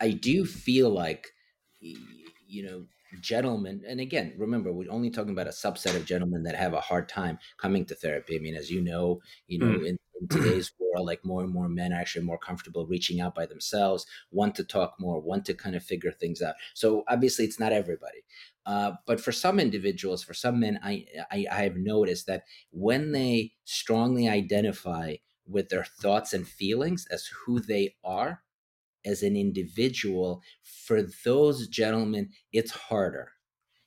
I 0.00 0.10
do 0.10 0.44
feel 0.44 0.90
like 0.90 1.28
you 1.80 2.62
know 2.64 2.86
gentlemen 3.20 3.82
and 3.86 4.00
again 4.00 4.34
remember 4.36 4.72
we're 4.72 4.90
only 4.90 5.10
talking 5.10 5.32
about 5.32 5.46
a 5.46 5.50
subset 5.50 5.96
of 5.96 6.04
gentlemen 6.04 6.42
that 6.42 6.54
have 6.54 6.74
a 6.74 6.80
hard 6.80 7.08
time 7.08 7.38
coming 7.58 7.84
to 7.84 7.94
therapy. 7.94 8.36
I 8.36 8.40
mean 8.40 8.54
as 8.54 8.70
you 8.70 8.80
know 8.80 9.20
you 9.46 9.58
know 9.58 9.66
mm. 9.66 9.86
in, 9.86 9.98
in, 10.20 10.28
today's 10.30 10.72
world 10.78 11.06
like 11.06 11.24
more 11.24 11.42
and 11.42 11.52
more 11.52 11.68
men 11.68 11.92
are 11.92 12.00
actually 12.00 12.24
more 12.24 12.38
comfortable 12.38 12.86
reaching 12.86 13.20
out 13.20 13.34
by 13.34 13.44
themselves 13.44 14.06
want 14.30 14.54
to 14.54 14.64
talk 14.64 14.94
more 14.98 15.20
want 15.20 15.44
to 15.44 15.54
kind 15.54 15.76
of 15.76 15.82
figure 15.82 16.12
things 16.12 16.40
out. 16.40 16.54
So 16.72 17.04
obviously 17.08 17.44
it's 17.44 17.60
not 17.60 17.72
everybody. 17.72 18.24
Uh, 18.64 18.92
but 19.06 19.20
for 19.20 19.32
some 19.32 19.60
individuals 19.60 20.22
for 20.22 20.32
some 20.32 20.60
men 20.60 20.78
I, 20.82 21.04
I 21.30 21.46
i 21.50 21.62
have 21.64 21.76
noticed 21.76 22.26
that 22.26 22.44
when 22.70 23.12
they 23.12 23.52
strongly 23.64 24.28
identify 24.28 25.16
with 25.46 25.68
their 25.68 25.84
thoughts 25.84 26.32
and 26.32 26.46
feelings 26.48 27.06
as 27.10 27.26
who 27.26 27.60
they 27.60 27.96
are 28.04 28.43
as 29.04 29.22
an 29.22 29.36
individual, 29.36 30.42
for 30.62 31.02
those 31.24 31.68
gentlemen, 31.68 32.30
it's 32.52 32.72
harder. 32.72 33.32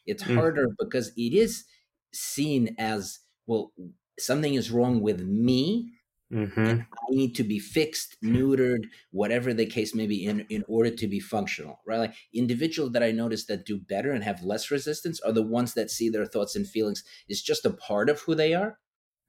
It's 0.05 0.23
mm. 0.23 0.35
harder 0.35 0.69
because 0.79 1.11
it 1.17 1.33
is 1.33 1.65
seen 2.13 2.75
as 2.77 3.19
well, 3.45 3.73
something 4.19 4.53
is 4.53 4.71
wrong 4.71 5.01
with 5.01 5.21
me. 5.21 5.93
Mm-hmm. 6.33 6.81
I 6.81 7.09
need 7.09 7.35
to 7.35 7.43
be 7.43 7.57
fixed, 7.57 8.17
neutered, 8.21 8.83
whatever 9.11 9.53
the 9.53 9.65
case 9.65 9.95
may 9.95 10.07
be, 10.07 10.25
in, 10.25 10.45
in 10.49 10.65
order 10.67 10.89
to 10.89 11.07
be 11.07 11.21
functional, 11.21 11.79
right? 11.85 11.99
Like 11.99 12.15
individuals 12.33 12.91
that 12.91 13.03
I 13.03 13.11
notice 13.11 13.45
that 13.45 13.65
do 13.65 13.77
better 13.77 14.11
and 14.11 14.25
have 14.25 14.43
less 14.43 14.69
resistance 14.69 15.21
are 15.21 15.31
the 15.31 15.41
ones 15.41 15.73
that 15.75 15.89
see 15.89 16.09
their 16.09 16.25
thoughts 16.25 16.55
and 16.55 16.67
feelings 16.67 17.03
is 17.29 17.41
just 17.41 17.65
a 17.65 17.69
part 17.69 18.09
of 18.09 18.19
who 18.21 18.35
they 18.35 18.53
are. 18.53 18.77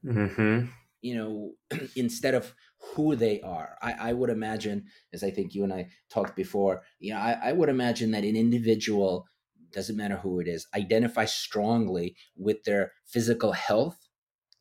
Mm-hmm 0.05 0.67
you 1.01 1.15
know, 1.15 1.53
instead 1.97 2.35
of 2.35 2.55
who 2.79 3.17
they 3.17 3.41
are. 3.41 3.77
I, 3.83 3.93
I, 3.93 4.13
would 4.13 4.31
imagine, 4.31 4.85
as 5.13 5.25
I 5.25 5.31
think 5.31 5.55
you 5.55 5.65
and 5.65 5.73
I 5.73 5.89
talked 6.11 6.37
before, 6.37 6.83
you 6.99 7.13
know, 7.13 7.19
I, 7.19 7.39
I 7.45 7.53
would 7.53 7.69
imagine 7.69 8.13
that 8.13 8.25
an 8.25 8.37
individual, 8.37 9.27
doesn't 9.73 9.97
matter 9.97 10.17
who 10.17 10.41
it 10.41 10.49
is, 10.49 10.67
identify 10.75 11.25
strongly 11.25 12.17
with 12.37 12.63
their 12.65 12.93
physical 13.07 13.53
health 13.53 14.09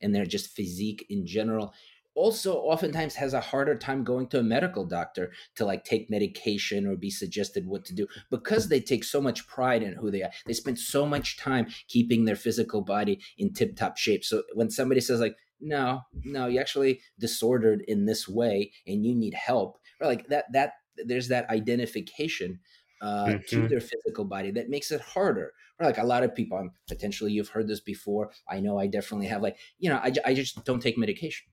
and 0.01 0.13
their 0.13 0.25
just 0.25 0.49
physique 0.55 1.05
in 1.09 1.25
general 1.25 1.73
also 2.17 2.55
oftentimes 2.55 3.13
has 3.15 3.33
a 3.33 3.39
harder 3.39 3.77
time 3.77 4.03
going 4.03 4.27
to 4.27 4.39
a 4.39 4.43
medical 4.43 4.83
doctor 4.83 5.31
to 5.55 5.63
like 5.63 5.83
take 5.83 6.09
medication 6.09 6.87
or 6.87 6.95
be 6.95 7.11
suggested 7.11 7.67
what 7.67 7.85
to 7.85 7.93
do 7.93 8.07
because 8.31 8.67
they 8.67 8.79
take 8.79 9.03
so 9.03 9.21
much 9.21 9.47
pride 9.47 9.83
in 9.83 9.93
who 9.93 10.09
they 10.09 10.23
are. 10.23 10.31
They 10.47 10.53
spend 10.53 10.79
so 10.79 11.05
much 11.05 11.37
time 11.37 11.67
keeping 11.87 12.25
their 12.25 12.35
physical 12.35 12.81
body 12.81 13.21
in 13.37 13.53
tip 13.53 13.75
top 13.75 13.97
shape. 13.97 14.25
So 14.25 14.41
when 14.55 14.71
somebody 14.71 14.99
says 14.99 15.21
like, 15.21 15.37
no, 15.59 16.01
no, 16.23 16.47
you 16.47 16.59
actually 16.59 17.01
disordered 17.19 17.83
in 17.87 18.05
this 18.05 18.27
way 18.27 18.71
and 18.85 19.05
you 19.05 19.15
need 19.15 19.33
help. 19.33 19.77
Or 19.99 20.07
like 20.07 20.27
that, 20.27 20.45
that 20.53 20.73
there's 21.05 21.27
that 21.29 21.49
identification 21.49 22.59
uh, 23.01 23.25
mm-hmm. 23.25 23.37
to 23.47 23.67
their 23.67 23.81
physical 23.81 24.25
body 24.25 24.51
that 24.51 24.69
makes 24.69 24.91
it 24.91 25.01
harder. 25.01 25.53
Or 25.79 25.85
like 25.85 25.97
a 25.97 26.03
lot 26.03 26.23
of 26.23 26.33
people, 26.33 26.57
um, 26.57 26.71
potentially 26.87 27.31
you've 27.31 27.49
heard 27.49 27.67
this 27.67 27.79
before. 27.79 28.31
I 28.49 28.59
know 28.59 28.79
I 28.79 28.87
definitely 28.87 29.27
have. 29.27 29.41
Like 29.41 29.57
you 29.77 29.89
know, 29.89 29.97
I, 29.97 30.11
I 30.25 30.33
just 30.33 30.63
don't 30.65 30.81
take 30.81 30.97
medication. 30.97 31.47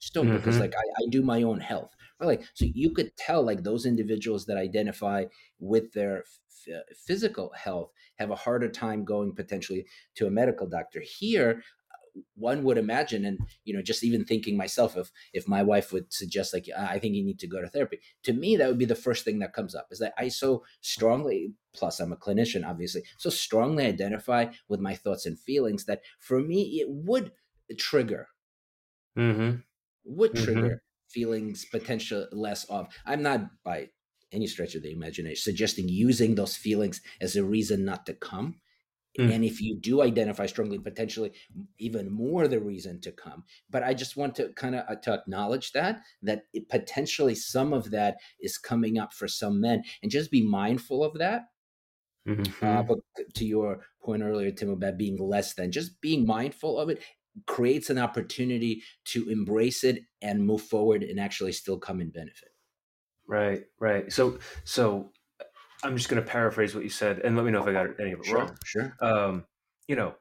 Just 0.00 0.14
don't 0.14 0.26
mm-hmm. 0.26 0.36
because 0.36 0.58
like 0.58 0.74
I, 0.74 1.02
I 1.02 1.08
do 1.10 1.22
my 1.22 1.42
own 1.42 1.60
health. 1.60 1.94
Or 2.20 2.26
like 2.26 2.42
so 2.54 2.64
you 2.64 2.90
could 2.90 3.16
tell 3.16 3.42
like 3.42 3.62
those 3.62 3.86
individuals 3.86 4.46
that 4.46 4.56
identify 4.56 5.26
with 5.60 5.92
their 5.92 6.24
f- 6.66 6.82
physical 7.06 7.52
health 7.54 7.92
have 8.16 8.30
a 8.30 8.36
harder 8.36 8.68
time 8.68 9.04
going 9.04 9.34
potentially 9.34 9.86
to 10.16 10.26
a 10.26 10.30
medical 10.30 10.66
doctor. 10.66 11.00
Here, 11.00 11.62
one 12.34 12.62
would 12.62 12.78
imagine 12.78 13.24
and 13.24 13.38
you 13.64 13.74
know 13.74 13.82
just 13.82 14.04
even 14.04 14.24
thinking 14.24 14.56
myself 14.56 14.96
if 14.96 15.10
if 15.32 15.48
my 15.48 15.62
wife 15.62 15.92
would 15.92 16.12
suggest 16.12 16.52
like 16.52 16.66
i 16.76 16.98
think 16.98 17.14
you 17.14 17.24
need 17.24 17.38
to 17.38 17.46
go 17.46 17.60
to 17.60 17.68
therapy 17.68 17.98
to 18.22 18.32
me 18.32 18.56
that 18.56 18.68
would 18.68 18.78
be 18.78 18.84
the 18.84 18.94
first 18.94 19.24
thing 19.24 19.38
that 19.38 19.52
comes 19.52 19.74
up 19.74 19.88
is 19.90 19.98
that 19.98 20.14
i 20.18 20.28
so 20.28 20.62
strongly 20.80 21.52
plus 21.74 22.00
i'm 22.00 22.12
a 22.12 22.16
clinician 22.16 22.66
obviously 22.66 23.02
so 23.18 23.30
strongly 23.30 23.86
identify 23.86 24.46
with 24.68 24.80
my 24.80 24.94
thoughts 24.94 25.26
and 25.26 25.38
feelings 25.38 25.84
that 25.84 26.00
for 26.18 26.40
me 26.40 26.80
it 26.80 26.86
would 26.88 27.32
trigger 27.76 28.28
mm-hmm. 29.16 29.56
would 30.04 30.32
mm-hmm. 30.32 30.44
trigger 30.44 30.60
mm-hmm. 30.60 31.08
feelings 31.08 31.64
potential 31.64 32.26
less 32.32 32.64
of 32.64 32.88
i'm 33.06 33.22
not 33.22 33.42
by 33.64 33.88
any 34.30 34.46
stretch 34.46 34.74
of 34.74 34.82
the 34.82 34.92
imagination 34.92 35.40
suggesting 35.42 35.88
using 35.88 36.34
those 36.34 36.56
feelings 36.56 37.00
as 37.20 37.36
a 37.36 37.44
reason 37.44 37.84
not 37.84 38.04
to 38.04 38.12
come 38.12 38.56
mm. 39.18 39.32
and 39.32 39.44
if 39.44 39.60
you 39.60 39.76
do 39.76 40.02
identify 40.02 40.46
strongly 40.46 40.78
potentially 40.78 41.32
even 41.78 42.10
more 42.10 42.46
the 42.46 42.60
reason 42.60 43.00
to 43.00 43.12
come 43.12 43.44
but 43.70 43.82
i 43.82 43.92
just 43.92 44.16
want 44.16 44.34
to 44.34 44.52
kind 44.54 44.74
of 44.74 44.84
uh, 44.88 44.94
to 44.96 45.12
acknowledge 45.12 45.72
that 45.72 46.00
that 46.22 46.42
it, 46.52 46.68
potentially 46.68 47.34
some 47.34 47.72
of 47.72 47.90
that 47.90 48.16
is 48.40 48.56
coming 48.56 48.98
up 48.98 49.12
for 49.12 49.28
some 49.28 49.60
men 49.60 49.82
and 50.02 50.10
just 50.10 50.30
be 50.30 50.42
mindful 50.46 51.02
of 51.02 51.18
that 51.18 51.42
mm-hmm. 52.26 52.66
uh, 52.66 52.82
but 52.82 52.98
to 53.34 53.44
your 53.44 53.80
point 54.02 54.22
earlier 54.22 54.50
tim 54.50 54.70
about 54.70 54.96
being 54.96 55.18
less 55.18 55.54
than 55.54 55.72
just 55.72 56.00
being 56.00 56.24
mindful 56.26 56.78
of 56.78 56.88
it 56.88 57.02
creates 57.46 57.88
an 57.90 57.98
opportunity 57.98 58.82
to 59.04 59.28
embrace 59.28 59.84
it 59.84 60.02
and 60.22 60.44
move 60.44 60.62
forward 60.62 61.02
and 61.02 61.20
actually 61.20 61.52
still 61.52 61.78
come 61.78 62.00
and 62.00 62.12
benefit 62.12 62.50
right 63.26 63.64
right 63.78 64.12
so 64.12 64.38
so 64.64 65.12
I'm 65.82 65.96
just 65.96 66.08
going 66.08 66.22
to 66.22 66.28
paraphrase 66.28 66.74
what 66.74 66.84
you 66.84 66.90
said, 66.90 67.20
and 67.20 67.36
let 67.36 67.44
me 67.44 67.52
know 67.52 67.62
if 67.62 67.68
I 67.68 67.72
got 67.72 68.00
any 68.00 68.12
of 68.12 68.20
it 68.20 68.26
sure, 68.26 68.38
wrong. 68.38 68.58
Sure. 68.64 68.96
Um, 69.00 69.44
you 69.86 69.96
know, 69.96 70.14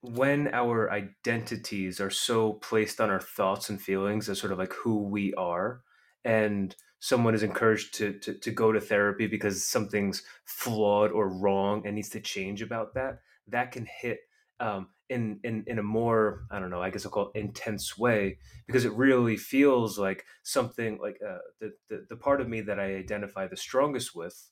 when 0.00 0.48
our 0.52 0.90
identities 0.90 2.00
are 2.00 2.10
so 2.10 2.54
placed 2.54 3.00
on 3.00 3.10
our 3.10 3.20
thoughts 3.20 3.70
and 3.70 3.80
feelings 3.80 4.28
as 4.28 4.38
sort 4.38 4.52
of 4.52 4.58
like 4.58 4.72
who 4.72 5.04
we 5.04 5.34
are, 5.34 5.80
and 6.24 6.74
someone 6.98 7.34
is 7.34 7.42
encouraged 7.42 7.94
to, 7.94 8.18
to 8.20 8.34
to 8.34 8.50
go 8.50 8.72
to 8.72 8.80
therapy 8.80 9.26
because 9.26 9.66
something's 9.66 10.22
flawed 10.44 11.12
or 11.12 11.28
wrong 11.28 11.86
and 11.86 11.94
needs 11.94 12.08
to 12.10 12.20
change 12.20 12.62
about 12.62 12.94
that, 12.94 13.18
that 13.48 13.72
can 13.72 13.86
hit 14.00 14.20
um, 14.60 14.88
in 15.08 15.40
in 15.44 15.64
in 15.66 15.78
a 15.78 15.82
more 15.82 16.44
I 16.50 16.58
don't 16.58 16.70
know 16.70 16.80
I 16.80 16.90
guess 16.90 17.04
I'll 17.04 17.12
call 17.12 17.30
it 17.34 17.38
intense 17.38 17.98
way 17.98 18.38
because 18.66 18.84
it 18.84 18.92
really 18.92 19.36
feels 19.36 19.98
like 19.98 20.24
something 20.42 20.98
like 21.00 21.18
uh, 21.26 21.38
the, 21.60 21.72
the 21.88 22.06
the 22.08 22.16
part 22.16 22.40
of 22.40 22.48
me 22.48 22.62
that 22.62 22.80
I 22.80 22.94
identify 22.94 23.46
the 23.46 23.56
strongest 23.56 24.14
with 24.14 24.50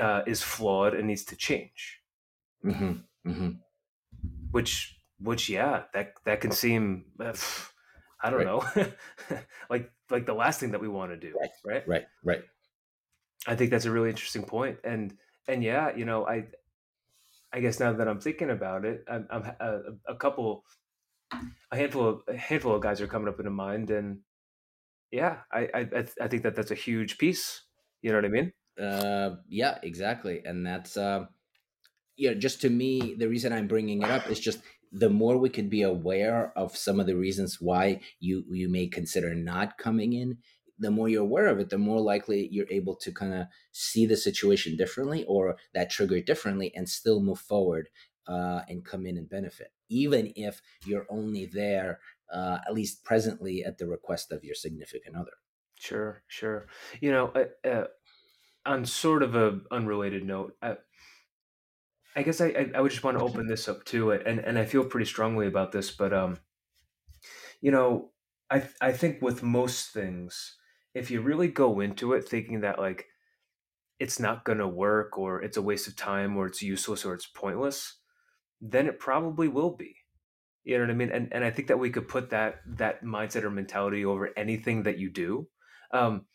uh, 0.00 0.22
is 0.26 0.42
flawed 0.42 0.94
and 0.94 1.06
needs 1.06 1.24
to 1.26 1.36
change. 1.36 2.00
Mm-hmm. 2.64 3.30
Mm-hmm. 3.30 3.50
Which, 4.50 4.98
which, 5.18 5.48
yeah, 5.48 5.84
that 5.94 6.14
that 6.24 6.40
can 6.40 6.50
seem, 6.50 7.06
uh, 7.20 7.34
I 8.22 8.30
don't 8.30 8.44
right. 8.44 8.46
know, 8.46 8.86
like 9.70 9.90
like 10.10 10.26
the 10.26 10.34
last 10.34 10.60
thing 10.60 10.70
that 10.72 10.80
we 10.80 10.88
want 10.88 11.10
to 11.12 11.16
do, 11.16 11.34
right? 11.38 11.50
Right? 11.64 11.88
Right? 11.88 12.04
Right? 12.24 12.42
I 13.46 13.54
think 13.54 13.70
that's 13.70 13.84
a 13.84 13.90
really 13.90 14.10
interesting 14.10 14.44
point, 14.44 14.78
and 14.84 15.16
and 15.48 15.62
yeah, 15.62 15.94
you 15.94 16.04
know, 16.04 16.26
I 16.26 16.46
I 17.52 17.60
guess 17.60 17.80
now 17.80 17.92
that 17.92 18.08
I'm 18.08 18.20
thinking 18.20 18.50
about 18.50 18.84
it, 18.84 19.04
I'm, 19.08 19.26
I'm 19.30 19.42
a, 19.42 19.56
uh, 19.60 19.78
a 20.08 20.14
couple, 20.14 20.64
a 21.32 21.76
handful 21.76 22.08
of 22.08 22.22
a 22.28 22.36
handful 22.36 22.74
of 22.74 22.82
guys 22.82 23.00
are 23.00 23.06
coming 23.06 23.28
up 23.28 23.38
into 23.38 23.50
mind, 23.50 23.90
and 23.90 24.20
yeah, 25.10 25.38
I 25.52 25.68
I 25.74 26.06
I 26.20 26.28
think 26.28 26.42
that 26.42 26.56
that's 26.56 26.70
a 26.70 26.76
huge 26.76 27.18
piece. 27.18 27.62
You 28.02 28.10
know 28.10 28.18
what 28.18 28.24
I 28.24 28.28
mean? 28.28 28.52
Uh, 28.80 29.36
yeah, 29.48 29.78
exactly. 29.82 30.42
And 30.44 30.66
that's, 30.66 30.96
uh, 30.96 31.26
know, 32.18 32.34
just 32.34 32.60
to 32.62 32.70
me, 32.70 33.14
the 33.18 33.28
reason 33.28 33.52
I'm 33.52 33.68
bringing 33.68 34.02
it 34.02 34.10
up 34.10 34.30
is 34.30 34.40
just 34.40 34.60
the 34.92 35.10
more 35.10 35.36
we 35.36 35.48
could 35.48 35.68
be 35.68 35.82
aware 35.82 36.52
of 36.56 36.76
some 36.76 37.00
of 37.00 37.06
the 37.06 37.16
reasons 37.16 37.60
why 37.60 38.00
you 38.20 38.44
you 38.50 38.68
may 38.68 38.86
consider 38.86 39.34
not 39.34 39.78
coming 39.78 40.12
in, 40.12 40.38
the 40.78 40.90
more 40.90 41.08
you're 41.08 41.22
aware 41.22 41.46
of 41.46 41.58
it, 41.58 41.70
the 41.70 41.78
more 41.78 42.00
likely 42.00 42.48
you're 42.50 42.70
able 42.70 42.96
to 42.96 43.12
kind 43.12 43.34
of 43.34 43.46
see 43.72 44.06
the 44.06 44.16
situation 44.16 44.76
differently 44.76 45.24
or 45.24 45.56
that 45.74 45.90
trigger 45.90 46.20
differently 46.20 46.72
and 46.74 46.88
still 46.88 47.20
move 47.20 47.38
forward 47.38 47.88
uh, 48.26 48.60
and 48.68 48.84
come 48.84 49.06
in 49.06 49.16
and 49.16 49.28
benefit, 49.28 49.72
even 49.88 50.32
if 50.36 50.60
you're 50.84 51.06
only 51.08 51.46
there, 51.46 52.00
uh, 52.32 52.58
at 52.66 52.74
least 52.74 53.04
presently, 53.04 53.64
at 53.64 53.78
the 53.78 53.86
request 53.86 54.32
of 54.32 54.44
your 54.44 54.54
significant 54.54 55.16
other. 55.16 55.32
Sure, 55.78 56.22
sure. 56.26 56.66
You 57.00 57.12
know, 57.12 57.32
uh, 57.34 57.68
uh 57.68 57.84
on 58.66 58.84
sort 58.84 59.22
of 59.22 59.34
a 59.34 59.60
unrelated 59.70 60.24
note, 60.24 60.56
I, 60.62 60.76
I 62.14 62.22
guess 62.22 62.40
I, 62.40 62.70
I 62.74 62.80
would 62.80 62.90
just 62.90 63.04
want 63.04 63.18
to 63.18 63.24
open 63.24 63.46
this 63.46 63.68
up 63.68 63.84
to 63.86 64.10
it, 64.10 64.26
and 64.26 64.40
and 64.40 64.58
I 64.58 64.64
feel 64.64 64.84
pretty 64.84 65.06
strongly 65.06 65.46
about 65.46 65.72
this, 65.72 65.90
but 65.90 66.12
um, 66.12 66.38
you 67.60 67.70
know, 67.70 68.12
I 68.50 68.68
I 68.80 68.92
think 68.92 69.22
with 69.22 69.42
most 69.42 69.90
things, 69.92 70.56
if 70.94 71.10
you 71.10 71.20
really 71.20 71.48
go 71.48 71.80
into 71.80 72.12
it 72.12 72.28
thinking 72.28 72.60
that 72.60 72.78
like 72.78 73.06
it's 73.98 74.20
not 74.20 74.44
going 74.44 74.58
to 74.58 74.68
work 74.68 75.18
or 75.18 75.42
it's 75.42 75.56
a 75.56 75.62
waste 75.62 75.88
of 75.88 75.96
time 75.96 76.36
or 76.36 76.46
it's 76.46 76.62
useless 76.62 77.04
or 77.04 77.14
it's 77.14 77.26
pointless, 77.26 77.96
then 78.60 78.86
it 78.86 78.98
probably 78.98 79.48
will 79.48 79.76
be. 79.76 79.96
You 80.64 80.78
know 80.78 80.84
what 80.84 80.90
I 80.90 80.94
mean? 80.94 81.10
And 81.10 81.32
and 81.32 81.44
I 81.44 81.50
think 81.50 81.68
that 81.68 81.78
we 81.78 81.90
could 81.90 82.08
put 82.08 82.30
that 82.30 82.56
that 82.66 83.04
mindset 83.04 83.44
or 83.44 83.50
mentality 83.50 84.04
over 84.04 84.30
anything 84.36 84.84
that 84.84 84.98
you 84.98 85.10
do. 85.10 85.48
Um, 85.92 86.26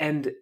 and 0.00 0.32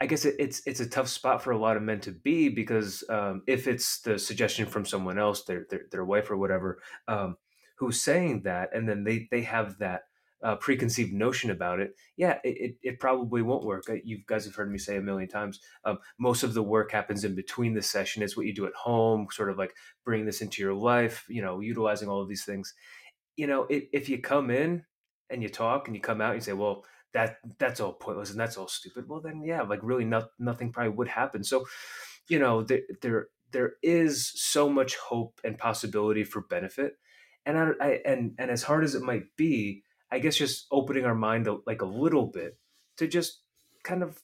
I 0.00 0.06
guess 0.06 0.24
it, 0.24 0.36
it's 0.38 0.62
it's 0.66 0.80
a 0.80 0.88
tough 0.88 1.08
spot 1.08 1.42
for 1.42 1.50
a 1.50 1.58
lot 1.58 1.76
of 1.76 1.82
men 1.82 2.00
to 2.00 2.12
be 2.12 2.48
because 2.48 3.02
um, 3.08 3.42
if 3.46 3.66
it's 3.66 4.00
the 4.00 4.18
suggestion 4.18 4.66
from 4.66 4.84
someone 4.84 5.18
else, 5.18 5.44
their 5.44 5.66
their, 5.70 5.82
their 5.90 6.04
wife 6.04 6.30
or 6.30 6.36
whatever, 6.36 6.80
um, 7.08 7.36
who's 7.78 8.00
saying 8.00 8.42
that, 8.42 8.70
and 8.74 8.88
then 8.88 9.02
they 9.02 9.26
they 9.30 9.42
have 9.42 9.78
that 9.78 10.02
uh, 10.42 10.54
preconceived 10.56 11.12
notion 11.12 11.50
about 11.50 11.80
it, 11.80 11.96
yeah, 12.16 12.38
it, 12.44 12.56
it, 12.60 12.76
it, 12.82 13.00
probably 13.00 13.42
won't 13.42 13.64
work. 13.64 13.82
Uh, 13.90 13.94
you 14.04 14.20
guys 14.28 14.44
have 14.44 14.54
heard 14.54 14.70
me 14.70 14.78
say 14.78 14.96
a 14.96 15.00
million 15.00 15.28
times. 15.28 15.58
Um, 15.84 15.98
most 16.16 16.44
of 16.44 16.54
the 16.54 16.62
work 16.62 16.92
happens 16.92 17.24
in 17.24 17.34
between 17.34 17.74
the 17.74 17.82
session. 17.82 18.22
It's 18.22 18.36
what 18.36 18.46
you 18.46 18.54
do 18.54 18.66
at 18.66 18.74
home, 18.74 19.26
sort 19.32 19.50
of 19.50 19.58
like 19.58 19.74
bringing 20.04 20.26
this 20.26 20.40
into 20.40 20.62
your 20.62 20.74
life. 20.74 21.24
You 21.28 21.42
know, 21.42 21.58
utilizing 21.58 22.08
all 22.08 22.22
of 22.22 22.28
these 22.28 22.44
things. 22.44 22.72
You 23.36 23.48
know, 23.48 23.64
it, 23.64 23.88
if 23.92 24.08
you 24.08 24.18
come 24.18 24.50
in 24.50 24.84
and 25.28 25.42
you 25.42 25.48
talk 25.48 25.88
and 25.88 25.96
you 25.96 26.00
come 26.00 26.20
out 26.20 26.34
and 26.34 26.40
you 26.40 26.44
say, 26.44 26.52
well 26.52 26.84
that 27.14 27.38
that's 27.58 27.80
all 27.80 27.92
pointless 27.92 28.30
and 28.30 28.38
that's 28.38 28.56
all 28.56 28.68
stupid 28.68 29.08
well 29.08 29.20
then 29.20 29.42
yeah 29.42 29.62
like 29.62 29.80
really 29.82 30.04
not, 30.04 30.28
nothing 30.38 30.72
probably 30.72 30.92
would 30.92 31.08
happen. 31.08 31.42
So 31.42 31.66
you 32.28 32.38
know 32.38 32.62
there 32.62 32.80
there 33.02 33.28
there 33.50 33.72
is 33.82 34.30
so 34.34 34.68
much 34.68 34.96
hope 34.96 35.40
and 35.42 35.56
possibility 35.56 36.24
for 36.24 36.42
benefit 36.42 36.98
and 37.46 37.58
I, 37.58 37.70
I 37.80 38.00
and 38.04 38.34
and 38.38 38.50
as 38.50 38.62
hard 38.62 38.84
as 38.84 38.94
it 38.94 39.02
might 39.02 39.34
be 39.36 39.82
i 40.12 40.18
guess 40.18 40.36
just 40.36 40.66
opening 40.70 41.06
our 41.06 41.14
mind 41.14 41.48
like 41.66 41.80
a 41.80 41.86
little 41.86 42.26
bit 42.26 42.58
to 42.98 43.06
just 43.06 43.40
kind 43.82 44.02
of 44.02 44.20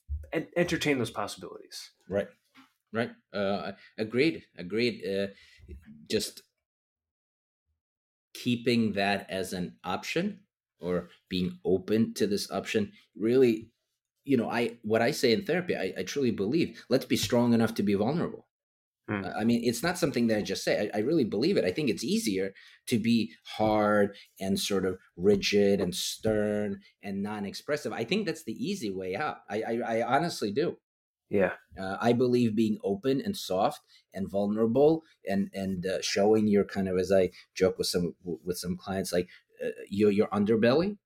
entertain 0.55 0.97
those 0.97 1.11
possibilities. 1.11 1.91
Right 2.09 2.27
right 2.93 3.11
uh 3.33 3.73
agreed 3.97 4.43
agreed 4.57 5.03
uh 5.05 5.27
just 6.09 6.43
keeping 8.33 8.93
that 8.93 9.25
as 9.29 9.51
an 9.51 9.75
option 9.83 10.39
or 10.85 11.09
being 11.29 11.57
open 11.65 12.13
to 12.13 12.27
this 12.27 12.49
option 12.51 12.91
really 13.17 13.69
you 14.23 14.37
know 14.37 14.49
i 14.49 14.77
what 14.83 15.01
i 15.01 15.11
say 15.11 15.31
in 15.31 15.43
therapy 15.43 15.75
i, 15.75 15.93
I 15.97 16.03
truly 16.03 16.31
believe 16.31 16.83
let's 16.89 17.05
be 17.05 17.17
strong 17.17 17.53
enough 17.53 17.73
to 17.75 17.83
be 17.83 17.93
vulnerable. 17.95 18.47
Hmm. 19.07 19.21
i 19.37 19.43
mean 19.43 19.61
it's 19.63 19.83
not 19.83 19.99
something 19.99 20.27
that 20.27 20.39
i 20.39 20.41
just 20.41 20.63
say 20.63 20.89
I, 20.93 20.97
I, 20.97 21.01
really 21.01 21.25
believe 21.25 21.57
it. 21.57 21.63
I 21.63 21.71
think 21.71 21.89
it's 21.89 22.03
easier 22.03 22.53
to 22.87 22.97
be 22.97 23.33
hard 23.57 24.15
and 24.39 24.59
sort 24.59 24.83
of 24.83 24.97
rigid 25.15 25.79
and 25.79 25.93
stern 25.93 26.79
and 27.03 27.21
non-expressive. 27.21 27.93
I 27.93 28.03
think 28.03 28.25
that's 28.25 28.43
the 28.43 28.53
easy 28.53 28.89
way 28.89 29.15
out. 29.15 29.37
I 29.47 29.61
i, 29.61 29.73
I 29.97 30.15
honestly 30.15 30.51
do. 30.51 30.77
Yeah. 31.29 31.53
Uh, 31.79 31.97
i 31.99 32.13
believe 32.13 32.55
being 32.55 32.77
open 32.83 33.21
and 33.21 33.35
soft 33.35 33.81
and 34.13 34.29
vulnerable 34.29 35.03
and 35.27 35.49
and 35.53 35.85
uh, 35.85 36.01
showing 36.01 36.47
your 36.47 36.63
kind 36.63 36.87
of 36.87 36.97
as 36.97 37.11
i 37.11 37.31
joke 37.55 37.77
with 37.77 37.87
some 37.87 38.15
with 38.23 38.57
some 38.57 38.77
clients 38.77 39.11
like 39.11 39.27
uh, 39.63 39.69
your 39.89 40.11
your 40.11 40.27
underbelly 40.27 40.97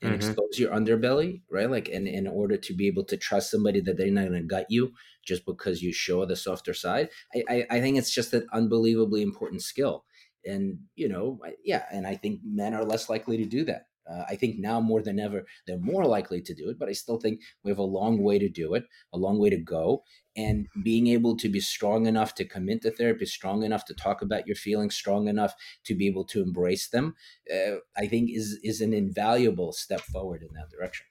and 0.00 0.12
mm-hmm. 0.12 0.14
expose 0.14 0.58
your 0.58 0.70
underbelly, 0.72 1.42
right? 1.50 1.70
Like, 1.70 1.88
in 1.88 2.06
in 2.06 2.26
order 2.26 2.56
to 2.56 2.74
be 2.74 2.86
able 2.86 3.04
to 3.04 3.16
trust 3.16 3.50
somebody 3.50 3.80
that 3.80 3.96
they're 3.96 4.10
not 4.10 4.28
going 4.28 4.40
to 4.40 4.42
gut 4.42 4.66
you 4.68 4.92
just 5.24 5.44
because 5.44 5.82
you 5.82 5.92
show 5.92 6.24
the 6.24 6.36
softer 6.36 6.74
side, 6.74 7.08
I, 7.34 7.42
I, 7.48 7.66
I 7.70 7.80
think 7.80 7.98
it's 7.98 8.14
just 8.14 8.32
an 8.32 8.46
unbelievably 8.52 9.22
important 9.22 9.62
skill. 9.62 10.04
And 10.44 10.78
you 10.94 11.08
know, 11.08 11.40
yeah, 11.64 11.84
and 11.92 12.06
I 12.06 12.14
think 12.14 12.40
men 12.44 12.74
are 12.74 12.84
less 12.84 13.08
likely 13.08 13.36
to 13.38 13.44
do 13.44 13.64
that. 13.64 13.86
Uh, 14.10 14.24
I 14.28 14.36
think 14.36 14.58
now 14.58 14.80
more 14.80 15.02
than 15.02 15.20
ever, 15.20 15.44
they're 15.66 15.78
more 15.78 16.04
likely 16.04 16.40
to 16.40 16.54
do 16.54 16.70
it, 16.70 16.78
but 16.78 16.88
I 16.88 16.92
still 16.92 17.18
think 17.18 17.40
we 17.62 17.70
have 17.70 17.78
a 17.78 17.82
long 17.82 18.22
way 18.22 18.38
to 18.38 18.48
do 18.48 18.74
it, 18.74 18.84
a 19.12 19.18
long 19.18 19.38
way 19.38 19.50
to 19.50 19.58
go. 19.58 20.04
And 20.36 20.68
being 20.82 21.08
able 21.08 21.36
to 21.36 21.48
be 21.48 21.60
strong 21.60 22.06
enough 22.06 22.34
to 22.36 22.44
come 22.44 22.68
into 22.68 22.90
therapy, 22.90 23.26
strong 23.26 23.64
enough 23.64 23.84
to 23.86 23.94
talk 23.94 24.22
about 24.22 24.46
your 24.46 24.56
feelings, 24.56 24.94
strong 24.94 25.28
enough 25.28 25.54
to 25.84 25.94
be 25.94 26.06
able 26.06 26.24
to 26.26 26.42
embrace 26.42 26.88
them, 26.88 27.16
uh, 27.52 27.76
I 27.96 28.06
think 28.06 28.30
is 28.30 28.58
is 28.62 28.80
an 28.80 28.94
invaluable 28.94 29.72
step 29.72 30.00
forward 30.00 30.42
in 30.42 30.54
that 30.54 30.70
direction. 30.70 31.06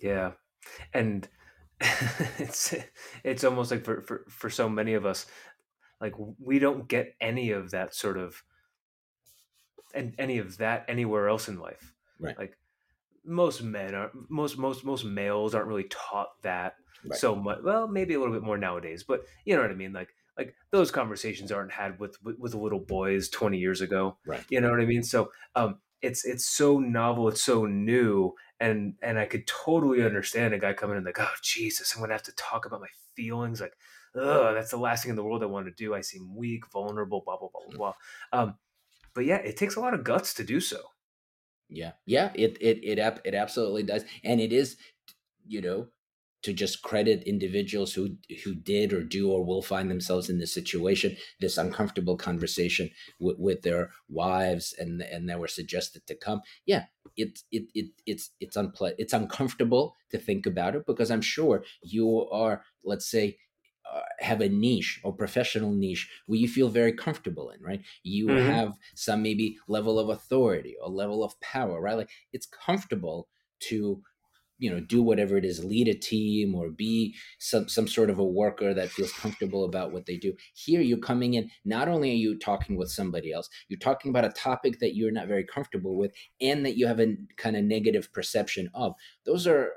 Yeah, 0.00 0.32
and 0.94 1.28
it's 2.38 2.72
it's 3.24 3.42
almost 3.42 3.72
like 3.72 3.84
for, 3.84 4.00
for 4.02 4.24
for 4.28 4.48
so 4.48 4.68
many 4.68 4.94
of 4.94 5.04
us, 5.04 5.26
like 6.00 6.14
we 6.38 6.60
don't 6.60 6.86
get 6.86 7.16
any 7.20 7.50
of 7.50 7.72
that 7.72 7.94
sort 7.94 8.16
of 8.16 8.44
and 9.92 10.14
any 10.18 10.38
of 10.38 10.58
that 10.58 10.84
anywhere 10.88 11.28
else 11.28 11.48
in 11.48 11.58
life 11.58 11.95
Right. 12.18 12.38
Like 12.38 12.58
most 13.24 13.62
men 13.62 13.94
are 13.94 14.10
most 14.28 14.58
most 14.58 14.84
most 14.84 15.04
males 15.04 15.54
aren't 15.54 15.68
really 15.68 15.88
taught 15.90 16.40
that 16.42 16.76
right. 17.08 17.18
so 17.18 17.34
much. 17.34 17.58
Well, 17.62 17.88
maybe 17.88 18.14
a 18.14 18.18
little 18.18 18.34
bit 18.34 18.42
more 18.42 18.58
nowadays, 18.58 19.04
but 19.04 19.22
you 19.44 19.56
know 19.56 19.62
what 19.62 19.70
I 19.70 19.74
mean. 19.74 19.92
Like 19.92 20.14
like 20.36 20.54
those 20.70 20.90
conversations 20.90 21.52
aren't 21.52 21.72
had 21.72 21.98
with 21.98 22.22
with, 22.22 22.38
with 22.38 22.54
little 22.54 22.80
boys 22.80 23.28
twenty 23.28 23.58
years 23.58 23.80
ago. 23.80 24.18
Right. 24.26 24.44
You 24.48 24.60
know 24.60 24.70
what 24.70 24.80
I 24.80 24.86
mean. 24.86 25.02
So 25.02 25.30
um, 25.54 25.78
it's 26.02 26.24
it's 26.24 26.46
so 26.46 26.78
novel, 26.78 27.28
it's 27.28 27.42
so 27.42 27.66
new, 27.66 28.34
and 28.60 28.94
and 29.02 29.18
I 29.18 29.26
could 29.26 29.46
totally 29.46 30.04
understand 30.04 30.54
a 30.54 30.58
guy 30.58 30.72
coming 30.72 30.96
in 30.96 31.04
like, 31.04 31.20
oh 31.20 31.34
Jesus, 31.42 31.94
I'm 31.94 32.00
gonna 32.00 32.14
have 32.14 32.22
to 32.24 32.34
talk 32.36 32.66
about 32.66 32.80
my 32.80 32.88
feelings, 33.14 33.60
like. 33.60 33.74
oh, 34.18 34.54
that's 34.54 34.70
the 34.70 34.78
last 34.78 35.02
thing 35.02 35.10
in 35.10 35.16
the 35.16 35.22
world 35.22 35.42
I 35.42 35.46
want 35.46 35.66
to 35.66 35.72
do. 35.72 35.94
I 35.94 36.00
seem 36.00 36.34
weak, 36.34 36.64
vulnerable, 36.72 37.22
blah 37.22 37.36
blah 37.36 37.48
blah 37.52 37.60
blah 37.68 37.76
blah. 37.76 38.40
Um, 38.40 38.54
but 39.12 39.26
yeah, 39.26 39.36
it 39.36 39.58
takes 39.58 39.76
a 39.76 39.80
lot 39.80 39.92
of 39.92 40.04
guts 40.04 40.32
to 40.34 40.44
do 40.44 40.58
so. 40.58 40.78
Yeah, 41.68 41.92
yeah, 42.06 42.30
it 42.34 42.56
it 42.60 42.78
it 42.84 42.98
it 43.24 43.34
absolutely 43.34 43.82
does, 43.82 44.04
and 44.22 44.40
it 44.40 44.52
is, 44.52 44.76
you 45.46 45.60
know, 45.60 45.88
to 46.42 46.52
just 46.52 46.82
credit 46.82 47.24
individuals 47.24 47.94
who 47.94 48.16
who 48.44 48.54
did 48.54 48.92
or 48.92 49.02
do 49.02 49.30
or 49.32 49.44
will 49.44 49.62
find 49.62 49.90
themselves 49.90 50.30
in 50.30 50.38
this 50.38 50.52
situation, 50.54 51.16
this 51.40 51.58
uncomfortable 51.58 52.16
conversation 52.16 52.90
with, 53.18 53.38
with 53.38 53.62
their 53.62 53.90
wives, 54.08 54.74
and 54.78 55.02
and 55.02 55.28
that 55.28 55.40
were 55.40 55.48
suggested 55.48 56.06
to 56.06 56.14
come. 56.14 56.40
Yeah, 56.66 56.84
it 57.16 57.40
it, 57.50 57.64
it 57.74 57.86
it's 58.06 58.30
it's 58.40 58.56
unple- 58.56 58.94
it's 58.98 59.12
uncomfortable 59.12 59.96
to 60.10 60.18
think 60.18 60.46
about 60.46 60.76
it 60.76 60.86
because 60.86 61.10
I'm 61.10 61.22
sure 61.22 61.64
you 61.82 62.28
are, 62.30 62.62
let's 62.84 63.10
say, 63.10 63.38
uh, 63.92 64.00
have 64.20 64.40
a 64.40 64.48
niche 64.48 65.00
or 65.04 65.12
professional 65.12 65.72
niche 65.72 66.08
where 66.26 66.38
you 66.38 66.48
feel 66.48 66.68
very 66.68 66.92
comfortable 66.92 67.50
in, 67.50 67.62
right? 67.62 67.82
You 68.02 68.26
mm-hmm. 68.26 68.50
have 68.50 68.74
some 68.94 69.22
maybe 69.22 69.58
level 69.68 69.98
of 69.98 70.08
authority 70.08 70.76
or 70.82 70.90
level 70.90 71.22
of 71.22 71.38
power, 71.40 71.80
right? 71.80 71.96
Like 71.96 72.10
it's 72.32 72.46
comfortable 72.46 73.28
to 73.68 74.02
you 74.58 74.70
know 74.70 74.80
do 74.80 75.02
whatever 75.02 75.36
it 75.36 75.44
is 75.44 75.64
lead 75.64 75.88
a 75.88 75.94
team 75.94 76.54
or 76.54 76.70
be 76.70 77.14
some 77.38 77.68
some 77.68 77.86
sort 77.86 78.10
of 78.10 78.18
a 78.18 78.24
worker 78.24 78.72
that 78.72 78.88
feels 78.88 79.12
comfortable 79.12 79.64
about 79.64 79.92
what 79.92 80.06
they 80.06 80.16
do 80.16 80.32
here 80.54 80.80
you're 80.80 80.98
coming 80.98 81.34
in 81.34 81.50
not 81.64 81.88
only 81.88 82.10
are 82.10 82.14
you 82.14 82.38
talking 82.38 82.76
with 82.76 82.90
somebody 82.90 83.32
else 83.32 83.48
you're 83.68 83.78
talking 83.78 84.10
about 84.10 84.24
a 84.24 84.30
topic 84.30 84.78
that 84.80 84.94
you're 84.94 85.10
not 85.10 85.28
very 85.28 85.44
comfortable 85.44 85.96
with 85.96 86.12
and 86.40 86.64
that 86.64 86.76
you 86.76 86.86
have 86.86 87.00
a 87.00 87.16
kind 87.36 87.56
of 87.56 87.64
negative 87.64 88.12
perception 88.12 88.70
of 88.74 88.94
those 89.24 89.46
are 89.46 89.72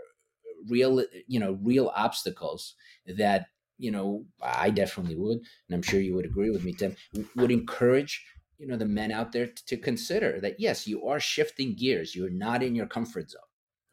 real 0.70 1.04
you 1.28 1.40
know 1.40 1.58
real 1.62 1.92
obstacles 1.96 2.76
that 3.06 3.48
you 3.80 3.90
know 3.90 4.24
i 4.44 4.70
definitely 4.70 5.16
would 5.16 5.38
and 5.38 5.74
i'm 5.74 5.82
sure 5.82 6.00
you 6.00 6.14
would 6.14 6.26
agree 6.26 6.52
with 6.52 6.64
me 6.64 6.74
tim 6.74 6.96
would 7.36 7.52
encourage 7.52 8.24
you 8.60 8.68
know 8.68 8.78
the 8.78 8.86
men 8.86 9.12
out 9.12 9.32
there 9.32 9.48
to 9.48 9.78
consider 9.78 10.40
that 10.40 10.60
yes 10.60 10.86
you 10.86 11.08
are 11.08 11.20
shifting 11.20 11.76
gears 11.76 12.16
you're 12.16 12.30
not 12.30 12.62
in 12.62 12.76
your 12.76 12.86
comfort 12.86 13.32
zone 13.32 13.42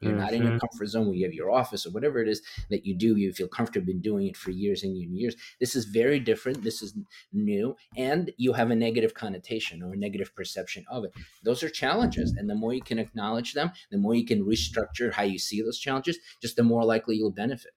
you're 0.00 0.12
mm-hmm. 0.12 0.20
not 0.20 0.32
in 0.34 0.42
your 0.42 0.50
mm-hmm. 0.52 0.58
comfort 0.58 0.86
zone 0.88 1.06
where 1.06 1.14
you 1.14 1.24
have 1.24 1.32
your 1.32 1.50
office 1.50 1.86
or 1.86 1.90
whatever 1.90 2.20
it 2.20 2.28
is 2.28 2.42
that 2.68 2.84
you 2.84 2.94
do. 2.94 3.16
You 3.16 3.32
feel 3.32 3.48
comfortable 3.48 3.90
in 3.90 4.02
doing 4.02 4.26
it 4.26 4.36
for 4.36 4.50
years 4.50 4.82
and 4.82 4.94
years. 4.94 5.36
This 5.58 5.74
is 5.74 5.86
very 5.86 6.20
different. 6.20 6.62
This 6.62 6.82
is 6.82 6.94
new, 7.32 7.76
and 7.96 8.30
you 8.36 8.52
have 8.52 8.70
a 8.70 8.76
negative 8.76 9.14
connotation 9.14 9.82
or 9.82 9.94
a 9.94 9.96
negative 9.96 10.34
perception 10.34 10.84
of 10.90 11.04
it. 11.04 11.12
Those 11.42 11.62
are 11.62 11.70
challenges, 11.70 12.34
and 12.36 12.48
the 12.48 12.54
more 12.54 12.74
you 12.74 12.82
can 12.82 12.98
acknowledge 12.98 13.54
them, 13.54 13.70
the 13.90 13.96
more 13.96 14.14
you 14.14 14.26
can 14.26 14.44
restructure 14.44 15.14
how 15.14 15.22
you 15.22 15.38
see 15.38 15.62
those 15.62 15.78
challenges. 15.78 16.18
Just 16.42 16.56
the 16.56 16.62
more 16.62 16.84
likely 16.84 17.16
you'll 17.16 17.30
benefit. 17.30 17.72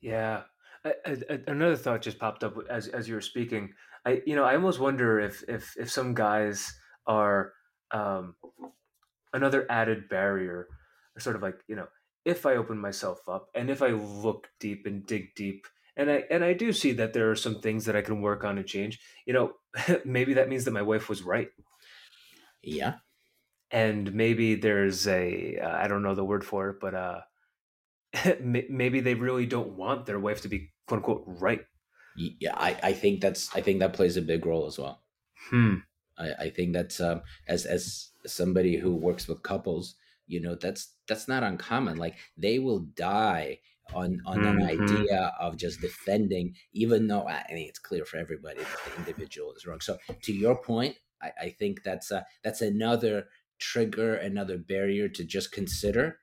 Yeah, 0.00 0.42
I, 0.84 0.94
I, 1.06 1.38
another 1.46 1.76
thought 1.76 2.02
just 2.02 2.18
popped 2.18 2.44
up 2.44 2.56
as 2.68 2.88
as 2.88 3.08
you 3.08 3.14
were 3.14 3.20
speaking. 3.20 3.72
I 4.06 4.22
you 4.26 4.36
know 4.36 4.44
I 4.44 4.54
almost 4.54 4.80
wonder 4.80 5.20
if 5.20 5.42
if 5.48 5.76
if 5.76 5.90
some 5.90 6.14
guys 6.14 6.72
are 7.06 7.52
um, 7.92 8.34
another 9.32 9.66
added 9.70 10.08
barrier 10.08 10.68
sort 11.18 11.36
of 11.36 11.42
like 11.42 11.56
you 11.68 11.76
know 11.76 11.86
if 12.24 12.46
i 12.46 12.56
open 12.56 12.78
myself 12.78 13.20
up 13.28 13.48
and 13.54 13.70
if 13.70 13.82
i 13.82 13.88
look 13.88 14.48
deep 14.58 14.86
and 14.86 15.06
dig 15.06 15.34
deep 15.34 15.66
and 15.96 16.10
i 16.10 16.24
and 16.30 16.44
i 16.44 16.52
do 16.52 16.72
see 16.72 16.92
that 16.92 17.12
there 17.12 17.30
are 17.30 17.36
some 17.36 17.60
things 17.60 17.84
that 17.84 17.96
i 17.96 18.02
can 18.02 18.20
work 18.20 18.44
on 18.44 18.58
and 18.58 18.66
change 18.66 18.98
you 19.26 19.32
know 19.32 19.52
maybe 20.04 20.34
that 20.34 20.48
means 20.48 20.64
that 20.64 20.72
my 20.72 20.82
wife 20.82 21.08
was 21.08 21.22
right 21.22 21.48
yeah 22.62 22.94
and 23.70 24.12
maybe 24.14 24.54
there's 24.54 25.06
a 25.06 25.58
uh, 25.58 25.76
I 25.76 25.86
don't 25.88 26.02
know 26.02 26.14
the 26.14 26.24
word 26.24 26.44
for 26.44 26.70
it 26.70 26.76
but 26.80 26.94
uh 26.94 27.20
maybe 28.40 29.00
they 29.00 29.14
really 29.14 29.46
don't 29.46 29.76
want 29.76 30.06
their 30.06 30.18
wife 30.18 30.42
to 30.42 30.48
be 30.48 30.70
quote 30.86 30.98
unquote 30.98 31.22
right 31.26 31.60
yeah 32.16 32.54
i 32.56 32.76
i 32.82 32.92
think 32.92 33.20
that's 33.20 33.54
i 33.54 33.60
think 33.60 33.78
that 33.78 33.92
plays 33.92 34.16
a 34.16 34.22
big 34.22 34.44
role 34.46 34.66
as 34.66 34.78
well. 34.78 35.02
Hmm. 35.48 35.76
I, 36.20 36.32
I 36.38 36.50
think 36.50 36.72
that's 36.72 37.00
um, 37.00 37.22
as 37.48 37.64
as 37.66 38.10
somebody 38.26 38.76
who 38.76 38.94
works 38.94 39.26
with 39.26 39.42
couples, 39.42 39.94
you 40.26 40.40
know 40.40 40.54
that's 40.54 40.94
that's 41.08 41.26
not 41.26 41.42
uncommon. 41.42 41.96
Like 41.96 42.16
they 42.36 42.58
will 42.58 42.80
die 42.80 43.60
on 43.94 44.20
on 44.26 44.38
mm-hmm. 44.38 44.58
an 44.58 44.62
idea 44.62 45.32
of 45.40 45.56
just 45.56 45.80
defending 45.80 46.54
even 46.72 47.08
though 47.08 47.26
i 47.26 47.44
mean 47.52 47.68
it's 47.68 47.80
clear 47.80 48.04
for 48.04 48.18
everybody 48.18 48.60
that 48.60 48.78
the 48.86 48.96
individual 48.98 49.52
is 49.54 49.66
wrong. 49.66 49.80
So 49.80 49.98
to 50.22 50.32
your 50.32 50.62
point 50.62 50.94
i, 51.20 51.32
I 51.42 51.48
think 51.50 51.82
that's 51.82 52.12
a, 52.12 52.24
that's 52.44 52.62
another 52.62 53.26
trigger 53.58 54.14
another 54.14 54.58
barrier 54.58 55.08
to 55.08 55.24
just 55.24 55.50
consider 55.50 56.19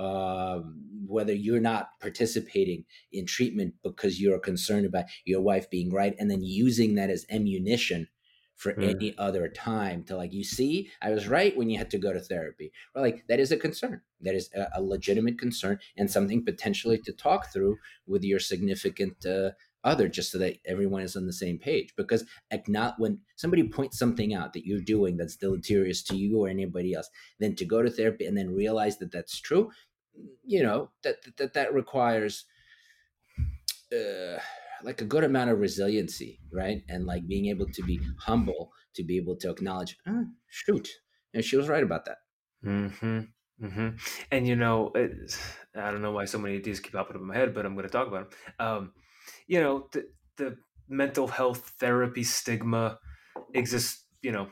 um, 0.00 0.80
whether 1.06 1.34
you're 1.34 1.60
not 1.60 1.90
participating 2.00 2.84
in 3.12 3.26
treatment 3.26 3.74
because 3.82 4.20
you're 4.20 4.38
concerned 4.38 4.86
about 4.86 5.04
your 5.24 5.42
wife 5.42 5.68
being 5.68 5.92
right 5.92 6.14
and 6.18 6.30
then 6.30 6.42
using 6.42 6.94
that 6.94 7.10
as 7.10 7.26
ammunition 7.30 8.08
for 8.56 8.72
mm. 8.72 8.88
any 8.94 9.14
other 9.18 9.48
time 9.48 10.02
to 10.04 10.16
like 10.16 10.32
you 10.32 10.44
see 10.44 10.88
i 11.02 11.10
was 11.10 11.28
right 11.28 11.56
when 11.56 11.68
you 11.68 11.76
had 11.76 11.90
to 11.90 11.98
go 11.98 12.12
to 12.12 12.20
therapy 12.20 12.72
or 12.94 13.02
like 13.02 13.24
that 13.28 13.40
is 13.40 13.52
a 13.52 13.56
concern 13.56 14.00
that 14.22 14.34
is 14.34 14.48
a, 14.54 14.68
a 14.76 14.82
legitimate 14.82 15.38
concern 15.38 15.78
and 15.98 16.10
something 16.10 16.44
potentially 16.44 16.98
to 16.98 17.12
talk 17.12 17.52
through 17.52 17.76
with 18.06 18.22
your 18.22 18.38
significant 18.38 19.26
uh, 19.26 19.50
other 19.82 20.08
just 20.08 20.30
so 20.30 20.38
that 20.38 20.58
everyone 20.66 21.02
is 21.02 21.16
on 21.16 21.26
the 21.26 21.32
same 21.32 21.58
page 21.58 21.94
because 21.96 22.24
not 22.68 22.94
when 22.98 23.18
somebody 23.36 23.66
points 23.66 23.98
something 23.98 24.34
out 24.34 24.52
that 24.52 24.66
you're 24.66 24.80
doing 24.80 25.16
that's 25.16 25.36
deleterious 25.36 26.02
to 26.02 26.16
you 26.16 26.38
or 26.38 26.48
anybody 26.48 26.92
else 26.92 27.08
then 27.38 27.54
to 27.54 27.64
go 27.64 27.82
to 27.82 27.90
therapy 27.90 28.26
and 28.26 28.36
then 28.36 28.54
realize 28.54 28.98
that 28.98 29.10
that's 29.10 29.40
true 29.40 29.70
you 30.44 30.62
know 30.62 30.90
that 31.02 31.16
that 31.36 31.54
that 31.54 31.74
requires 31.74 32.44
uh, 33.92 34.38
like 34.82 35.00
a 35.00 35.04
good 35.04 35.24
amount 35.24 35.50
of 35.50 35.58
resiliency, 35.58 36.40
right? 36.52 36.82
And 36.88 37.06
like 37.06 37.26
being 37.26 37.46
able 37.46 37.66
to 37.66 37.82
be 37.82 38.00
humble, 38.18 38.72
to 38.94 39.04
be 39.04 39.16
able 39.16 39.36
to 39.36 39.50
acknowledge, 39.50 39.96
oh, 40.06 40.26
shoot, 40.48 40.88
and 41.34 41.44
she 41.44 41.56
was 41.56 41.68
right 41.68 41.82
about 41.82 42.04
that. 42.06 42.18
Hmm. 42.62 42.88
Hmm. 43.60 43.88
And 44.32 44.48
you 44.48 44.56
know, 44.56 44.90
it, 44.94 45.12
I 45.76 45.90
don't 45.90 46.02
know 46.02 46.12
why 46.12 46.24
so 46.24 46.38
many 46.38 46.56
of 46.56 46.64
these 46.64 46.80
keep 46.80 46.92
popping 46.92 47.16
up 47.16 47.22
in 47.22 47.28
my 47.28 47.36
head, 47.36 47.54
but 47.54 47.66
I'm 47.66 47.74
going 47.74 47.86
to 47.86 47.92
talk 47.92 48.08
about 48.08 48.30
them. 48.30 48.66
Um, 48.66 48.92
you 49.46 49.60
know, 49.60 49.88
the 49.92 50.08
the 50.36 50.56
mental 50.88 51.28
health 51.28 51.74
therapy 51.78 52.24
stigma 52.24 52.98
exists. 53.52 54.06
You 54.22 54.32
know, 54.32 54.48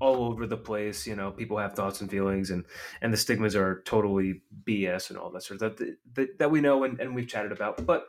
all 0.00 0.24
over 0.24 0.46
the 0.46 0.56
place. 0.56 1.06
You 1.06 1.16
know, 1.16 1.30
people 1.30 1.58
have 1.58 1.74
thoughts 1.74 2.00
and 2.00 2.10
feelings, 2.10 2.50
and 2.50 2.64
and 3.00 3.12
the 3.12 3.16
stigmas 3.16 3.56
are 3.56 3.82
totally 3.84 4.42
BS 4.64 5.10
and 5.10 5.18
all 5.18 5.30
that 5.30 5.42
sort 5.42 5.62
of 5.62 5.76
that 5.76 5.96
that, 6.14 6.38
that 6.38 6.50
we 6.50 6.60
know 6.60 6.84
and, 6.84 7.00
and 7.00 7.14
we've 7.14 7.28
chatted 7.28 7.52
about. 7.52 7.84
But 7.86 8.08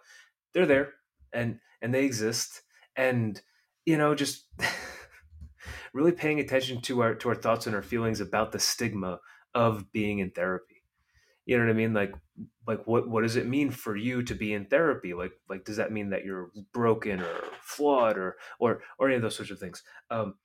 they're 0.54 0.66
there 0.66 0.94
and 1.34 1.60
and 1.82 1.94
they 1.94 2.06
exist 2.06 2.62
and 2.96 3.42
you 3.86 3.98
know 3.98 4.16
just 4.16 4.46
really 5.94 6.12
paying 6.12 6.40
attention 6.40 6.82
to 6.82 7.02
our 7.02 7.16
to 7.16 7.30
our 7.30 7.36
thoughts 7.36 7.68
and 7.68 7.76
our 7.76 7.82
feelings 7.82 8.22
about 8.22 8.52
the 8.52 8.60
stigma 8.60 9.20
of 9.54 9.92
being 9.92 10.20
in 10.20 10.32
therapy 10.32 10.84
you 11.46 11.58
know 11.58 11.64
what 11.64 11.72
i 11.72 11.74
mean 11.74 11.94
like 11.94 12.14
like 12.68 12.86
what 12.86 13.08
what 13.08 13.22
does 13.22 13.36
it 13.36 13.48
mean 13.48 13.70
for 13.70 13.96
you 13.96 14.22
to 14.24 14.36
be 14.36 14.54
in 14.54 14.66
therapy 14.66 15.14
like 15.14 15.32
like 15.50 15.66
does 15.66 15.78
that 15.78 15.92
mean 15.92 16.10
that 16.10 16.26
you're 16.26 16.52
broken 16.74 17.20
or 17.22 17.44
flawed 17.62 18.18
or 18.18 18.38
or 18.60 18.82
or 18.98 19.08
any 19.08 19.16
of 19.16 19.22
those 19.22 19.36
sorts 19.36 19.52
of 19.52 19.60
things 19.60 19.84
um 20.12 20.36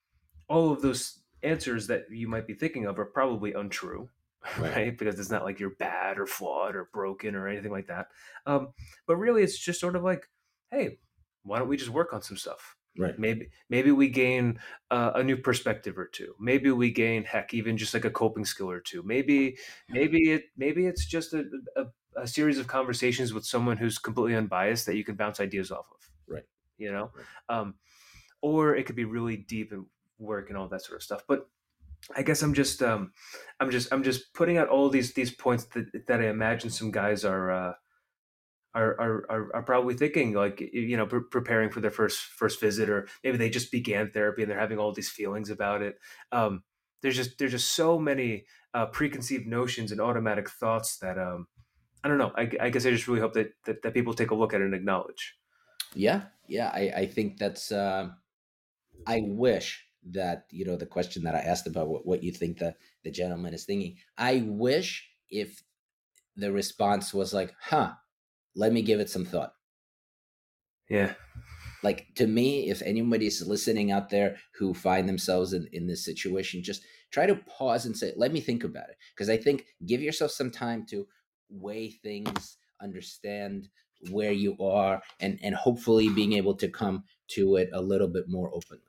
all 0.48 0.72
of 0.72 0.82
those 0.82 1.20
answers 1.44 1.86
that 1.86 2.04
you 2.10 2.28
might 2.28 2.46
be 2.46 2.54
thinking 2.54 2.86
of 2.86 2.98
are 2.98 3.04
probably 3.04 3.52
untrue 3.52 4.08
right, 4.58 4.76
right? 4.76 4.98
because 4.98 5.18
it's 5.18 5.30
not 5.30 5.44
like 5.44 5.58
you're 5.58 5.76
bad 5.78 6.18
or 6.18 6.26
flawed 6.26 6.76
or 6.76 6.90
broken 6.92 7.34
or 7.34 7.48
anything 7.48 7.72
like 7.72 7.86
that 7.86 8.08
um 8.46 8.68
but 9.06 9.16
really 9.16 9.42
it's 9.42 9.58
just 9.58 9.80
sort 9.80 9.96
of 9.96 10.02
like 10.02 10.28
hey, 10.74 10.98
why 11.42 11.58
don't 11.58 11.68
we 11.68 11.76
just 11.76 11.90
work 11.90 12.12
on 12.12 12.22
some 12.22 12.36
stuff? 12.36 12.76
Right. 12.96 13.18
Maybe 13.18 13.48
maybe 13.68 13.90
we 13.90 14.08
gain 14.08 14.60
uh, 14.90 15.12
a 15.16 15.22
new 15.24 15.36
perspective 15.36 15.98
or 15.98 16.06
two. 16.06 16.34
Maybe 16.38 16.70
we 16.70 16.92
gain 16.92 17.24
heck 17.24 17.52
even 17.52 17.76
just 17.76 17.92
like 17.92 18.04
a 18.04 18.10
coping 18.10 18.44
skill 18.44 18.70
or 18.70 18.80
two. 18.80 19.02
Maybe 19.02 19.56
maybe 19.88 20.30
it 20.30 20.44
maybe 20.56 20.86
it's 20.86 21.04
just 21.04 21.34
a, 21.34 21.44
a, 21.76 21.86
a 22.22 22.26
series 22.26 22.58
of 22.58 22.68
conversations 22.68 23.32
with 23.32 23.44
someone 23.44 23.78
who's 23.78 23.98
completely 23.98 24.36
unbiased 24.36 24.86
that 24.86 24.96
you 24.96 25.02
can 25.02 25.16
bounce 25.16 25.40
ideas 25.40 25.72
off 25.72 25.86
of. 25.90 26.08
Right. 26.28 26.44
You 26.78 26.92
know, 26.92 27.10
right. 27.16 27.58
Um, 27.58 27.74
or 28.40 28.76
it 28.76 28.86
could 28.86 28.96
be 28.96 29.06
really 29.06 29.38
deep 29.38 29.72
and 29.72 29.86
work 30.18 30.48
and 30.48 30.58
all 30.58 30.68
that 30.68 30.82
sort 30.82 30.96
of 30.96 31.02
stuff. 31.02 31.22
But 31.26 31.48
I 32.14 32.22
guess 32.22 32.42
I'm 32.42 32.54
just 32.54 32.82
um, 32.82 33.12
I'm 33.60 33.70
just 33.70 33.92
I'm 33.92 34.02
just 34.02 34.34
putting 34.34 34.58
out 34.58 34.68
all 34.68 34.88
these 34.88 35.14
these 35.14 35.30
points 35.30 35.64
that 35.74 36.06
that 36.06 36.20
I 36.20 36.28
imagine 36.28 36.70
some 36.70 36.90
guys 36.90 37.24
are 37.24 37.50
uh, 37.50 37.72
are, 38.74 39.00
are, 39.30 39.50
are, 39.54 39.62
probably 39.62 39.94
thinking 39.94 40.34
like 40.34 40.60
you 40.60 40.96
know 40.96 41.06
pre- 41.06 41.28
preparing 41.30 41.70
for 41.70 41.80
their 41.80 41.92
first 41.92 42.18
first 42.18 42.60
visit 42.60 42.90
or 42.90 43.06
maybe 43.22 43.36
they 43.36 43.48
just 43.48 43.70
began 43.70 44.10
therapy 44.10 44.42
and 44.42 44.50
they're 44.50 44.58
having 44.58 44.78
all 44.78 44.92
these 44.92 45.08
feelings 45.08 45.48
about 45.48 45.80
it. 45.80 45.96
Um, 46.32 46.64
there's 47.00 47.16
just 47.16 47.38
there's 47.38 47.52
just 47.52 47.74
so 47.74 47.98
many 47.98 48.44
uh, 48.74 48.86
preconceived 48.86 49.46
notions 49.46 49.92
and 49.92 50.00
automatic 50.00 50.50
thoughts 50.50 50.98
that 50.98 51.18
um, 51.18 51.46
I 52.02 52.08
don't 52.08 52.18
know. 52.18 52.32
I, 52.36 52.50
I 52.60 52.70
guess 52.70 52.84
I 52.84 52.90
just 52.90 53.08
really 53.08 53.20
hope 53.20 53.32
that, 53.34 53.52
that, 53.64 53.82
that 53.82 53.94
people 53.94 54.12
take 54.12 54.30
a 54.30 54.34
look 54.34 54.52
at 54.52 54.60
it 54.60 54.64
and 54.64 54.74
acknowledge. 54.74 55.36
Yeah 55.94 56.22
yeah 56.48 56.70
I, 56.72 56.92
I 56.96 57.06
think 57.06 57.38
that's 57.38 57.72
uh, 57.72 58.08
I 59.06 59.22
wish 59.24 59.86
that 60.10 60.46
you 60.50 60.64
know 60.64 60.76
the 60.76 60.86
question 60.86 61.24
that 61.24 61.34
I 61.34 61.40
asked 61.40 61.66
about 61.66 61.88
what, 61.88 62.06
what 62.06 62.22
you 62.22 62.32
think 62.32 62.58
the 62.58 62.74
the 63.04 63.10
gentleman 63.10 63.54
is 63.54 63.64
thinking 63.64 63.96
I 64.18 64.44
wish 64.46 65.08
if 65.30 65.62
the 66.36 66.52
response 66.52 67.14
was 67.14 67.32
like 67.32 67.54
huh 67.60 67.92
let 68.54 68.72
me 68.72 68.82
give 68.82 69.00
it 69.00 69.10
some 69.10 69.24
thought. 69.24 69.52
Yeah. 70.88 71.14
Like 71.82 72.06
to 72.16 72.26
me, 72.26 72.70
if 72.70 72.82
anybody's 72.82 73.46
listening 73.46 73.90
out 73.90 74.10
there 74.10 74.36
who 74.58 74.74
find 74.74 75.08
themselves 75.08 75.52
in, 75.52 75.68
in 75.72 75.86
this 75.86 76.04
situation, 76.04 76.62
just 76.62 76.82
try 77.10 77.26
to 77.26 77.36
pause 77.36 77.84
and 77.84 77.96
say, 77.96 78.12
let 78.16 78.32
me 78.32 78.40
think 78.40 78.64
about 78.64 78.88
it. 78.88 78.96
Because 79.14 79.28
I 79.28 79.36
think 79.36 79.66
give 79.86 80.00
yourself 80.00 80.30
some 80.30 80.50
time 80.50 80.86
to 80.90 81.06
weigh 81.50 81.90
things, 81.90 82.56
understand 82.80 83.68
where 84.10 84.32
you 84.32 84.56
are, 84.60 85.02
and, 85.20 85.38
and 85.42 85.54
hopefully 85.54 86.08
being 86.08 86.34
able 86.34 86.54
to 86.54 86.68
come 86.68 87.04
to 87.28 87.56
it 87.56 87.70
a 87.72 87.80
little 87.80 88.08
bit 88.08 88.24
more 88.28 88.50
openly. 88.54 88.83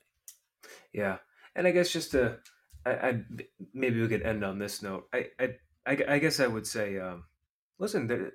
Yeah. 0.93 1.17
And 1.55 1.67
I 1.67 1.71
guess 1.71 1.91
just 1.91 2.11
to, 2.11 2.37
I, 2.85 2.91
I 2.91 3.21
maybe 3.73 4.01
we 4.01 4.07
could 4.07 4.23
end 4.23 4.43
on 4.43 4.59
this 4.59 4.81
note. 4.81 5.07
I, 5.13 5.27
I, 5.39 5.49
I, 5.85 5.97
I 6.07 6.19
guess 6.19 6.39
I 6.39 6.47
would 6.47 6.67
say, 6.67 6.99
um, 6.99 7.25
listen, 7.79 8.07
there, 8.07 8.31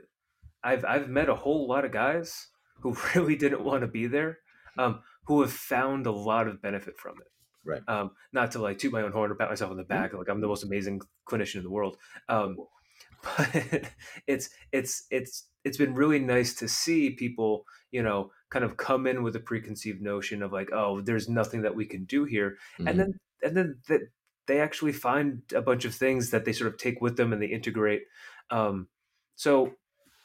I've, 0.63 0.85
I've 0.85 1.09
met 1.09 1.29
a 1.29 1.35
whole 1.35 1.69
lot 1.69 1.85
of 1.85 1.93
guys 1.93 2.49
who 2.81 2.97
really 3.15 3.37
didn't 3.37 3.65
want 3.65 3.83
to 3.83 3.89
be 3.89 4.07
there, 4.07 4.39
um, 4.79 5.01
who 5.27 5.41
have 5.43 5.53
found 5.53 6.07
a 6.07 6.13
lot 6.13 6.49
of 6.49 6.63
benefit 6.63 6.99
from 6.99 7.17
it. 7.21 7.27
Right. 7.65 7.83
Um, 7.89 8.13
not 8.33 8.53
to 8.53 8.59
like 8.59 8.79
toot 8.79 8.93
my 8.93 9.03
own 9.03 9.13
horn 9.13 9.31
or 9.31 9.35
pat 9.35 9.51
myself 9.51 9.71
on 9.71 9.77
the 9.77 9.85
back, 9.85 10.11
mm-hmm. 10.11 10.19
like 10.19 10.29
I'm 10.29 10.41
the 10.41 10.49
most 10.49 10.65
amazing 10.65 11.03
clinician 11.29 11.57
in 11.57 11.63
the 11.63 11.71
world. 11.71 11.99
Um, 12.29 12.57
but 13.37 13.93
it's 14.27 14.49
it's 14.73 15.07
it's 15.11 15.49
it's 15.65 15.77
been 15.77 15.95
really 15.95 16.19
nice 16.19 16.55
to 16.55 16.69
see 16.69 17.11
people, 17.11 17.65
you 17.91 18.03
know, 18.03 18.31
kind 18.51 18.65
of 18.65 18.77
come 18.77 19.07
in 19.07 19.23
with 19.23 19.37
a 19.37 19.41
preconceived 19.41 20.03
notion 20.03 20.43
of 20.43 20.53
like, 20.53 20.71
oh, 20.73 21.01
there's 21.01 21.29
nothing 21.29 21.63
that 21.63 21.75
we 21.75 21.87
can 21.87 22.05
do 22.05 22.25
here, 22.25 22.57
mm-hmm. 22.75 22.89
and 22.89 22.99
then 22.99 23.21
and 23.43 23.57
then 23.57 23.79
that 23.89 24.01
they 24.47 24.61
actually 24.61 24.93
find 24.93 25.43
a 25.55 25.63
bunch 25.63 25.85
of 25.85 25.95
things 25.95 26.31
that 26.31 26.45
they 26.45 26.53
sort 26.53 26.73
of 26.73 26.79
take 26.79 27.01
with 27.01 27.17
them 27.17 27.33
and 27.33 27.41
they 27.41 27.47
integrate. 27.47 28.03
Um, 28.51 28.89
so 29.37 29.73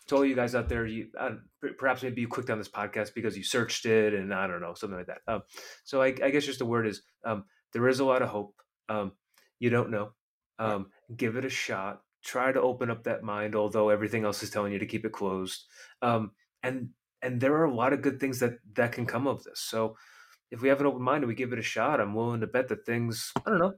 to 0.07 0.15
all 0.15 0.25
you 0.25 0.35
guys 0.35 0.55
out 0.55 0.69
there, 0.69 0.85
you 0.85 1.07
uh, 1.17 1.31
perhaps 1.77 2.03
maybe 2.03 2.21
you 2.21 2.27
clicked 2.27 2.49
on 2.49 2.57
this 2.57 2.69
podcast 2.69 3.13
because 3.13 3.37
you 3.37 3.43
searched 3.43 3.85
it, 3.85 4.13
and 4.13 4.33
I 4.33 4.47
don't 4.47 4.61
know 4.61 4.73
something 4.73 4.97
like 4.97 5.07
that. 5.07 5.21
Um, 5.27 5.43
so 5.83 6.01
I, 6.01 6.07
I, 6.23 6.29
guess 6.31 6.45
just 6.45 6.59
the 6.59 6.65
word 6.65 6.87
is 6.87 7.01
um, 7.23 7.45
there 7.73 7.87
is 7.87 7.99
a 7.99 8.05
lot 8.05 8.21
of 8.21 8.29
hope. 8.29 8.55
Um, 8.89 9.13
you 9.59 9.69
don't 9.69 9.91
know. 9.91 10.11
Um, 10.59 10.87
give 11.15 11.35
it 11.35 11.45
a 11.45 11.49
shot. 11.49 12.01
Try 12.23 12.51
to 12.51 12.61
open 12.61 12.89
up 12.89 13.03
that 13.03 13.23
mind, 13.23 13.55
although 13.55 13.89
everything 13.89 14.25
else 14.25 14.41
is 14.43 14.49
telling 14.49 14.73
you 14.73 14.79
to 14.79 14.85
keep 14.85 15.05
it 15.05 15.11
closed. 15.11 15.65
Um, 16.01 16.31
and 16.63 16.89
and 17.25 17.41
there 17.41 17.55
are 17.55 17.65
a 17.65 17.73
lot 17.73 17.91
of 17.91 18.01
good 18.01 18.19
things 18.19 18.39
that 18.39 18.59
that 18.75 18.91
can 18.91 19.05
come 19.05 19.27
of 19.27 19.43
this. 19.43 19.59
So 19.59 19.97
if 20.51 20.61
we 20.61 20.69
have 20.69 20.79
an 20.79 20.85
open 20.85 21.01
mind 21.01 21.23
and 21.23 21.27
we 21.27 21.35
give 21.35 21.53
it 21.53 21.59
a 21.59 21.63
shot, 21.63 21.99
I'm 21.99 22.13
willing 22.13 22.41
to 22.41 22.47
bet 22.47 22.67
that 22.69 22.85
things. 22.85 23.31
I 23.45 23.49
don't 23.49 23.59
know. 23.59 23.73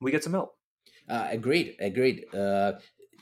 We 0.00 0.10
get 0.10 0.24
some 0.24 0.32
help. 0.32 0.56
Uh, 1.08 1.28
agreed. 1.30 1.76
Agreed. 1.80 2.24
Uh, 2.34 2.72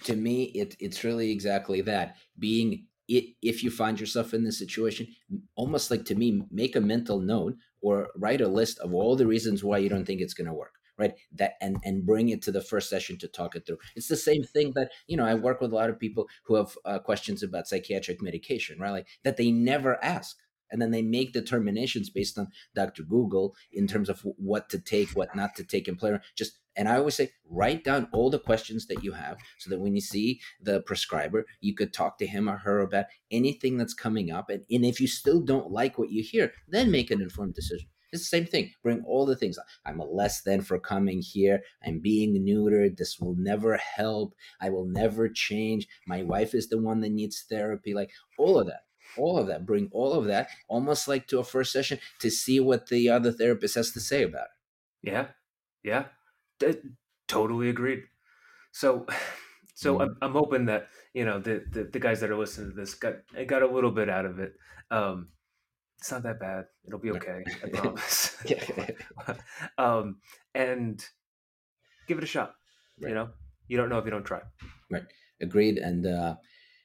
to 0.04 0.16
me, 0.16 0.44
it, 0.44 0.76
it's 0.78 1.04
really 1.04 1.30
exactly 1.30 1.80
that. 1.82 2.16
Being 2.38 2.86
it, 3.08 3.34
if 3.42 3.64
you 3.64 3.70
find 3.70 3.98
yourself 3.98 4.32
in 4.32 4.44
this 4.44 4.58
situation, 4.58 5.08
almost 5.56 5.90
like 5.90 6.04
to 6.06 6.14
me, 6.14 6.42
make 6.50 6.76
a 6.76 6.80
mental 6.80 7.18
note 7.20 7.56
or 7.82 8.08
write 8.16 8.40
a 8.40 8.48
list 8.48 8.78
of 8.78 8.94
all 8.94 9.16
the 9.16 9.26
reasons 9.26 9.64
why 9.64 9.78
you 9.78 9.88
don't 9.88 10.04
think 10.04 10.20
it's 10.20 10.34
going 10.34 10.46
to 10.46 10.54
work 10.54 10.79
right 11.00 11.14
that 11.32 11.54
and 11.60 11.78
and 11.84 12.06
bring 12.06 12.28
it 12.28 12.42
to 12.42 12.52
the 12.52 12.60
first 12.60 12.88
session 12.88 13.18
to 13.18 13.26
talk 13.26 13.56
it 13.56 13.66
through 13.66 13.78
it's 13.96 14.08
the 14.08 14.16
same 14.16 14.44
thing 14.44 14.72
that 14.74 14.90
you 15.06 15.16
know 15.16 15.24
i 15.24 15.34
work 15.34 15.60
with 15.60 15.72
a 15.72 15.74
lot 15.74 15.90
of 15.90 15.98
people 15.98 16.28
who 16.44 16.54
have 16.54 16.76
uh, 16.84 16.98
questions 16.98 17.42
about 17.42 17.66
psychiatric 17.66 18.22
medication 18.22 18.78
right 18.78 18.90
like 18.90 19.08
that 19.24 19.36
they 19.36 19.50
never 19.50 20.02
ask 20.04 20.36
and 20.72 20.80
then 20.80 20.92
they 20.92 21.02
make 21.02 21.32
determinations 21.32 22.10
based 22.10 22.38
on 22.38 22.48
dr 22.74 23.02
google 23.04 23.54
in 23.72 23.86
terms 23.86 24.08
of 24.08 24.20
what 24.36 24.68
to 24.68 24.78
take 24.78 25.10
what 25.10 25.34
not 25.34 25.54
to 25.56 25.64
take 25.64 25.88
and 25.88 25.98
play 25.98 26.16
just 26.36 26.60
and 26.76 26.88
I 26.88 26.96
always 26.96 27.16
say, 27.16 27.32
write 27.48 27.84
down 27.84 28.08
all 28.12 28.30
the 28.30 28.38
questions 28.38 28.86
that 28.86 29.02
you 29.02 29.12
have 29.12 29.38
so 29.58 29.70
that 29.70 29.80
when 29.80 29.94
you 29.94 30.00
see 30.00 30.40
the 30.62 30.80
prescriber, 30.80 31.44
you 31.60 31.74
could 31.74 31.92
talk 31.92 32.16
to 32.18 32.26
him 32.26 32.48
or 32.48 32.58
her 32.58 32.80
about 32.80 33.06
anything 33.30 33.76
that's 33.76 33.92
coming 33.92 34.30
up. 34.30 34.48
And, 34.48 34.64
and 34.70 34.84
if 34.84 35.00
you 35.00 35.08
still 35.08 35.40
don't 35.40 35.70
like 35.70 35.98
what 35.98 36.10
you 36.10 36.22
hear, 36.22 36.52
then 36.68 36.90
make 36.90 37.10
an 37.10 37.20
informed 37.20 37.54
decision. 37.54 37.88
It's 38.12 38.22
the 38.22 38.36
same 38.36 38.46
thing. 38.46 38.72
Bring 38.82 39.04
all 39.06 39.26
the 39.26 39.36
things. 39.36 39.58
I'm 39.84 40.00
a 40.00 40.04
less 40.04 40.42
than 40.42 40.62
for 40.62 40.78
coming 40.78 41.22
here. 41.22 41.62
I'm 41.84 42.00
being 42.00 42.34
neutered. 42.44 42.96
This 42.96 43.18
will 43.20 43.34
never 43.36 43.76
help. 43.76 44.34
I 44.60 44.70
will 44.70 44.86
never 44.86 45.28
change. 45.28 45.86
My 46.06 46.22
wife 46.22 46.54
is 46.54 46.68
the 46.68 46.78
one 46.78 47.00
that 47.00 47.10
needs 47.10 47.44
therapy. 47.48 47.94
Like 47.94 48.10
all 48.38 48.58
of 48.58 48.66
that 48.66 48.80
all 49.16 49.36
of 49.38 49.48
that 49.48 49.66
bring 49.66 49.88
all 49.90 50.12
of 50.12 50.26
that 50.26 50.48
almost 50.68 51.08
like 51.08 51.26
to 51.26 51.40
a 51.40 51.42
first 51.42 51.72
session 51.72 51.98
to 52.20 52.30
see 52.30 52.60
what 52.60 52.86
the 52.86 53.08
other 53.08 53.32
therapist 53.32 53.74
has 53.74 53.90
to 53.90 53.98
say 53.98 54.22
about 54.22 54.44
it 55.02 55.10
yeah 55.10 55.26
yeah 55.82 56.04
totally 57.30 57.68
agreed. 57.68 58.02
So, 58.72 59.06
so 59.74 59.96
mm. 59.96 60.02
I'm, 60.02 60.16
I'm 60.20 60.32
hoping 60.32 60.66
that 60.66 60.88
you 61.14 61.24
know 61.24 61.38
the, 61.38 61.64
the, 61.70 61.84
the 61.84 62.00
guys 62.00 62.20
that 62.20 62.30
are 62.30 62.36
listening 62.36 62.70
to 62.70 62.76
this 62.76 62.94
got 62.94 63.14
got 63.46 63.62
a 63.62 63.66
little 63.66 63.92
bit 63.92 64.10
out 64.10 64.26
of 64.26 64.38
it. 64.38 64.54
Um, 64.90 65.28
it's 66.00 66.10
not 66.10 66.22
that 66.22 66.40
bad. 66.40 66.64
It'll 66.86 66.98
be 66.98 67.10
okay. 67.10 67.44
I 67.62 67.68
promise. 67.72 68.36
um, 69.78 70.16
and 70.54 71.04
give 72.08 72.16
it 72.16 72.24
a 72.24 72.26
shot. 72.26 72.54
Right. 73.00 73.10
You 73.10 73.14
know, 73.14 73.28
you 73.68 73.76
don't 73.76 73.90
know 73.90 73.98
if 73.98 74.06
you 74.06 74.10
don't 74.10 74.24
try. 74.24 74.40
Right. 74.90 75.04
Agreed. 75.42 75.76
And 75.76 76.06
uh, 76.06 76.36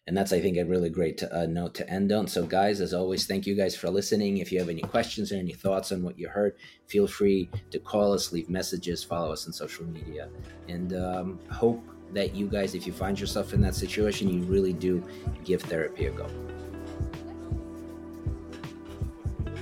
and 0.08 0.16
that's, 0.16 0.34
I 0.34 0.40
think, 0.40 0.58
a 0.58 0.66
really 0.66 0.90
great 0.90 1.24
uh, 1.24 1.46
note 1.48 1.74
to 1.76 1.90
end 1.90 2.12
on. 2.12 2.28
So, 2.28 2.46
guys, 2.46 2.80
as 2.80 2.94
always, 2.94 3.26
thank 3.26 3.48
you 3.48 3.56
guys 3.56 3.76
for 3.76 3.90
listening. 3.90 4.38
If 4.38 4.52
you 4.52 4.60
have 4.60 4.70
any 4.70 4.82
questions 4.82 5.32
or 5.32 5.38
any 5.38 5.54
thoughts 5.54 5.92
on 5.92 6.04
what 6.04 6.20
you 6.20 6.28
heard, 6.28 6.58
feel 6.86 7.08
free 7.08 7.50
to 7.72 7.80
call 7.80 8.14
us, 8.14 8.32
leave 8.32 8.50
messages, 8.50 9.04
follow 9.04 9.32
us 9.32 9.48
on 9.48 9.54
social 9.54 9.86
media. 9.86 10.30
And 10.68 10.94
um, 10.94 11.40
hope 11.50 11.84
that 12.14 12.36
you 12.36 12.48
guys, 12.48 12.76
if 12.76 12.86
you 12.86 12.94
find 12.94 13.20
yourself 13.20 13.54
in 13.54 13.62
that 13.62 13.74
situation, 13.74 14.30
you 14.30 14.44
really 14.44 14.74
do 14.74 15.04
give 15.44 15.64
therapy 15.64 16.06
a 16.06 16.12
go. 16.12 16.28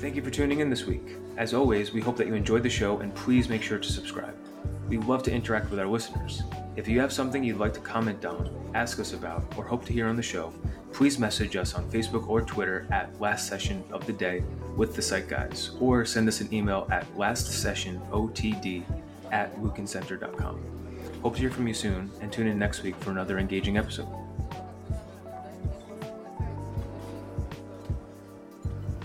Thank 0.03 0.17
you 0.17 0.21
for 0.21 0.31
tuning 0.31 0.59
in 0.59 0.69
this 0.69 0.85
week. 0.85 1.15
As 1.37 1.53
always, 1.53 1.93
we 1.93 2.01
hope 2.01 2.17
that 2.17 2.27
you 2.27 2.33
enjoyed 2.33 2.61
the 2.61 2.69
show 2.69 2.99
and 2.99 3.15
please 3.15 3.47
make 3.47 3.61
sure 3.61 3.79
to 3.79 3.89
subscribe. 3.89 4.35
We 4.89 4.97
love 4.97 5.23
to 5.23 5.31
interact 5.31 5.69
with 5.69 5.79
our 5.79 5.87
listeners. 5.87 6.43
If 6.75 6.89
you 6.89 6.99
have 6.99 7.13
something 7.13 7.41
you'd 7.41 7.57
like 7.57 7.73
to 7.75 7.79
comment 7.79 8.25
on, 8.25 8.51
ask 8.75 8.99
us 8.99 9.13
about, 9.13 9.45
or 9.55 9.63
hope 9.63 9.85
to 9.85 9.93
hear 9.93 10.07
on 10.07 10.17
the 10.17 10.21
show, 10.21 10.51
please 10.91 11.17
message 11.17 11.55
us 11.55 11.73
on 11.73 11.89
Facebook 11.89 12.27
or 12.27 12.41
Twitter 12.41 12.85
at 12.91 13.17
Last 13.21 13.47
Session 13.47 13.81
of 13.93 14.05
the 14.05 14.11
Day 14.11 14.43
with 14.75 14.93
the 14.93 15.01
Psych 15.01 15.29
Guys, 15.29 15.71
or 15.79 16.03
send 16.03 16.27
us 16.27 16.41
an 16.41 16.53
email 16.53 16.85
at 16.91 17.09
lastsessionotd 17.15 18.83
at 19.31 19.55
lukencenter.com. 19.55 20.61
Hope 21.21 21.35
to 21.35 21.39
hear 21.39 21.49
from 21.49 21.65
you 21.65 21.73
soon, 21.73 22.11
and 22.19 22.29
tune 22.29 22.47
in 22.47 22.59
next 22.59 22.83
week 22.83 22.97
for 22.97 23.11
another 23.11 23.39
engaging 23.39 23.77
episode. 23.77 24.22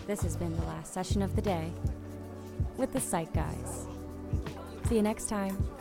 This 0.09 0.23
has 0.23 0.39
been 0.39 0.57
the 0.57 0.65
last 0.65 0.95
session 0.95 1.21
of 1.21 1.37
the 1.37 1.43
day 1.43 1.71
with 2.79 2.95
the 2.95 2.99
Psych 2.99 3.31
Guys. 3.35 3.87
See 4.89 4.97
you 4.97 5.03
next 5.03 5.29
time. 5.29 5.78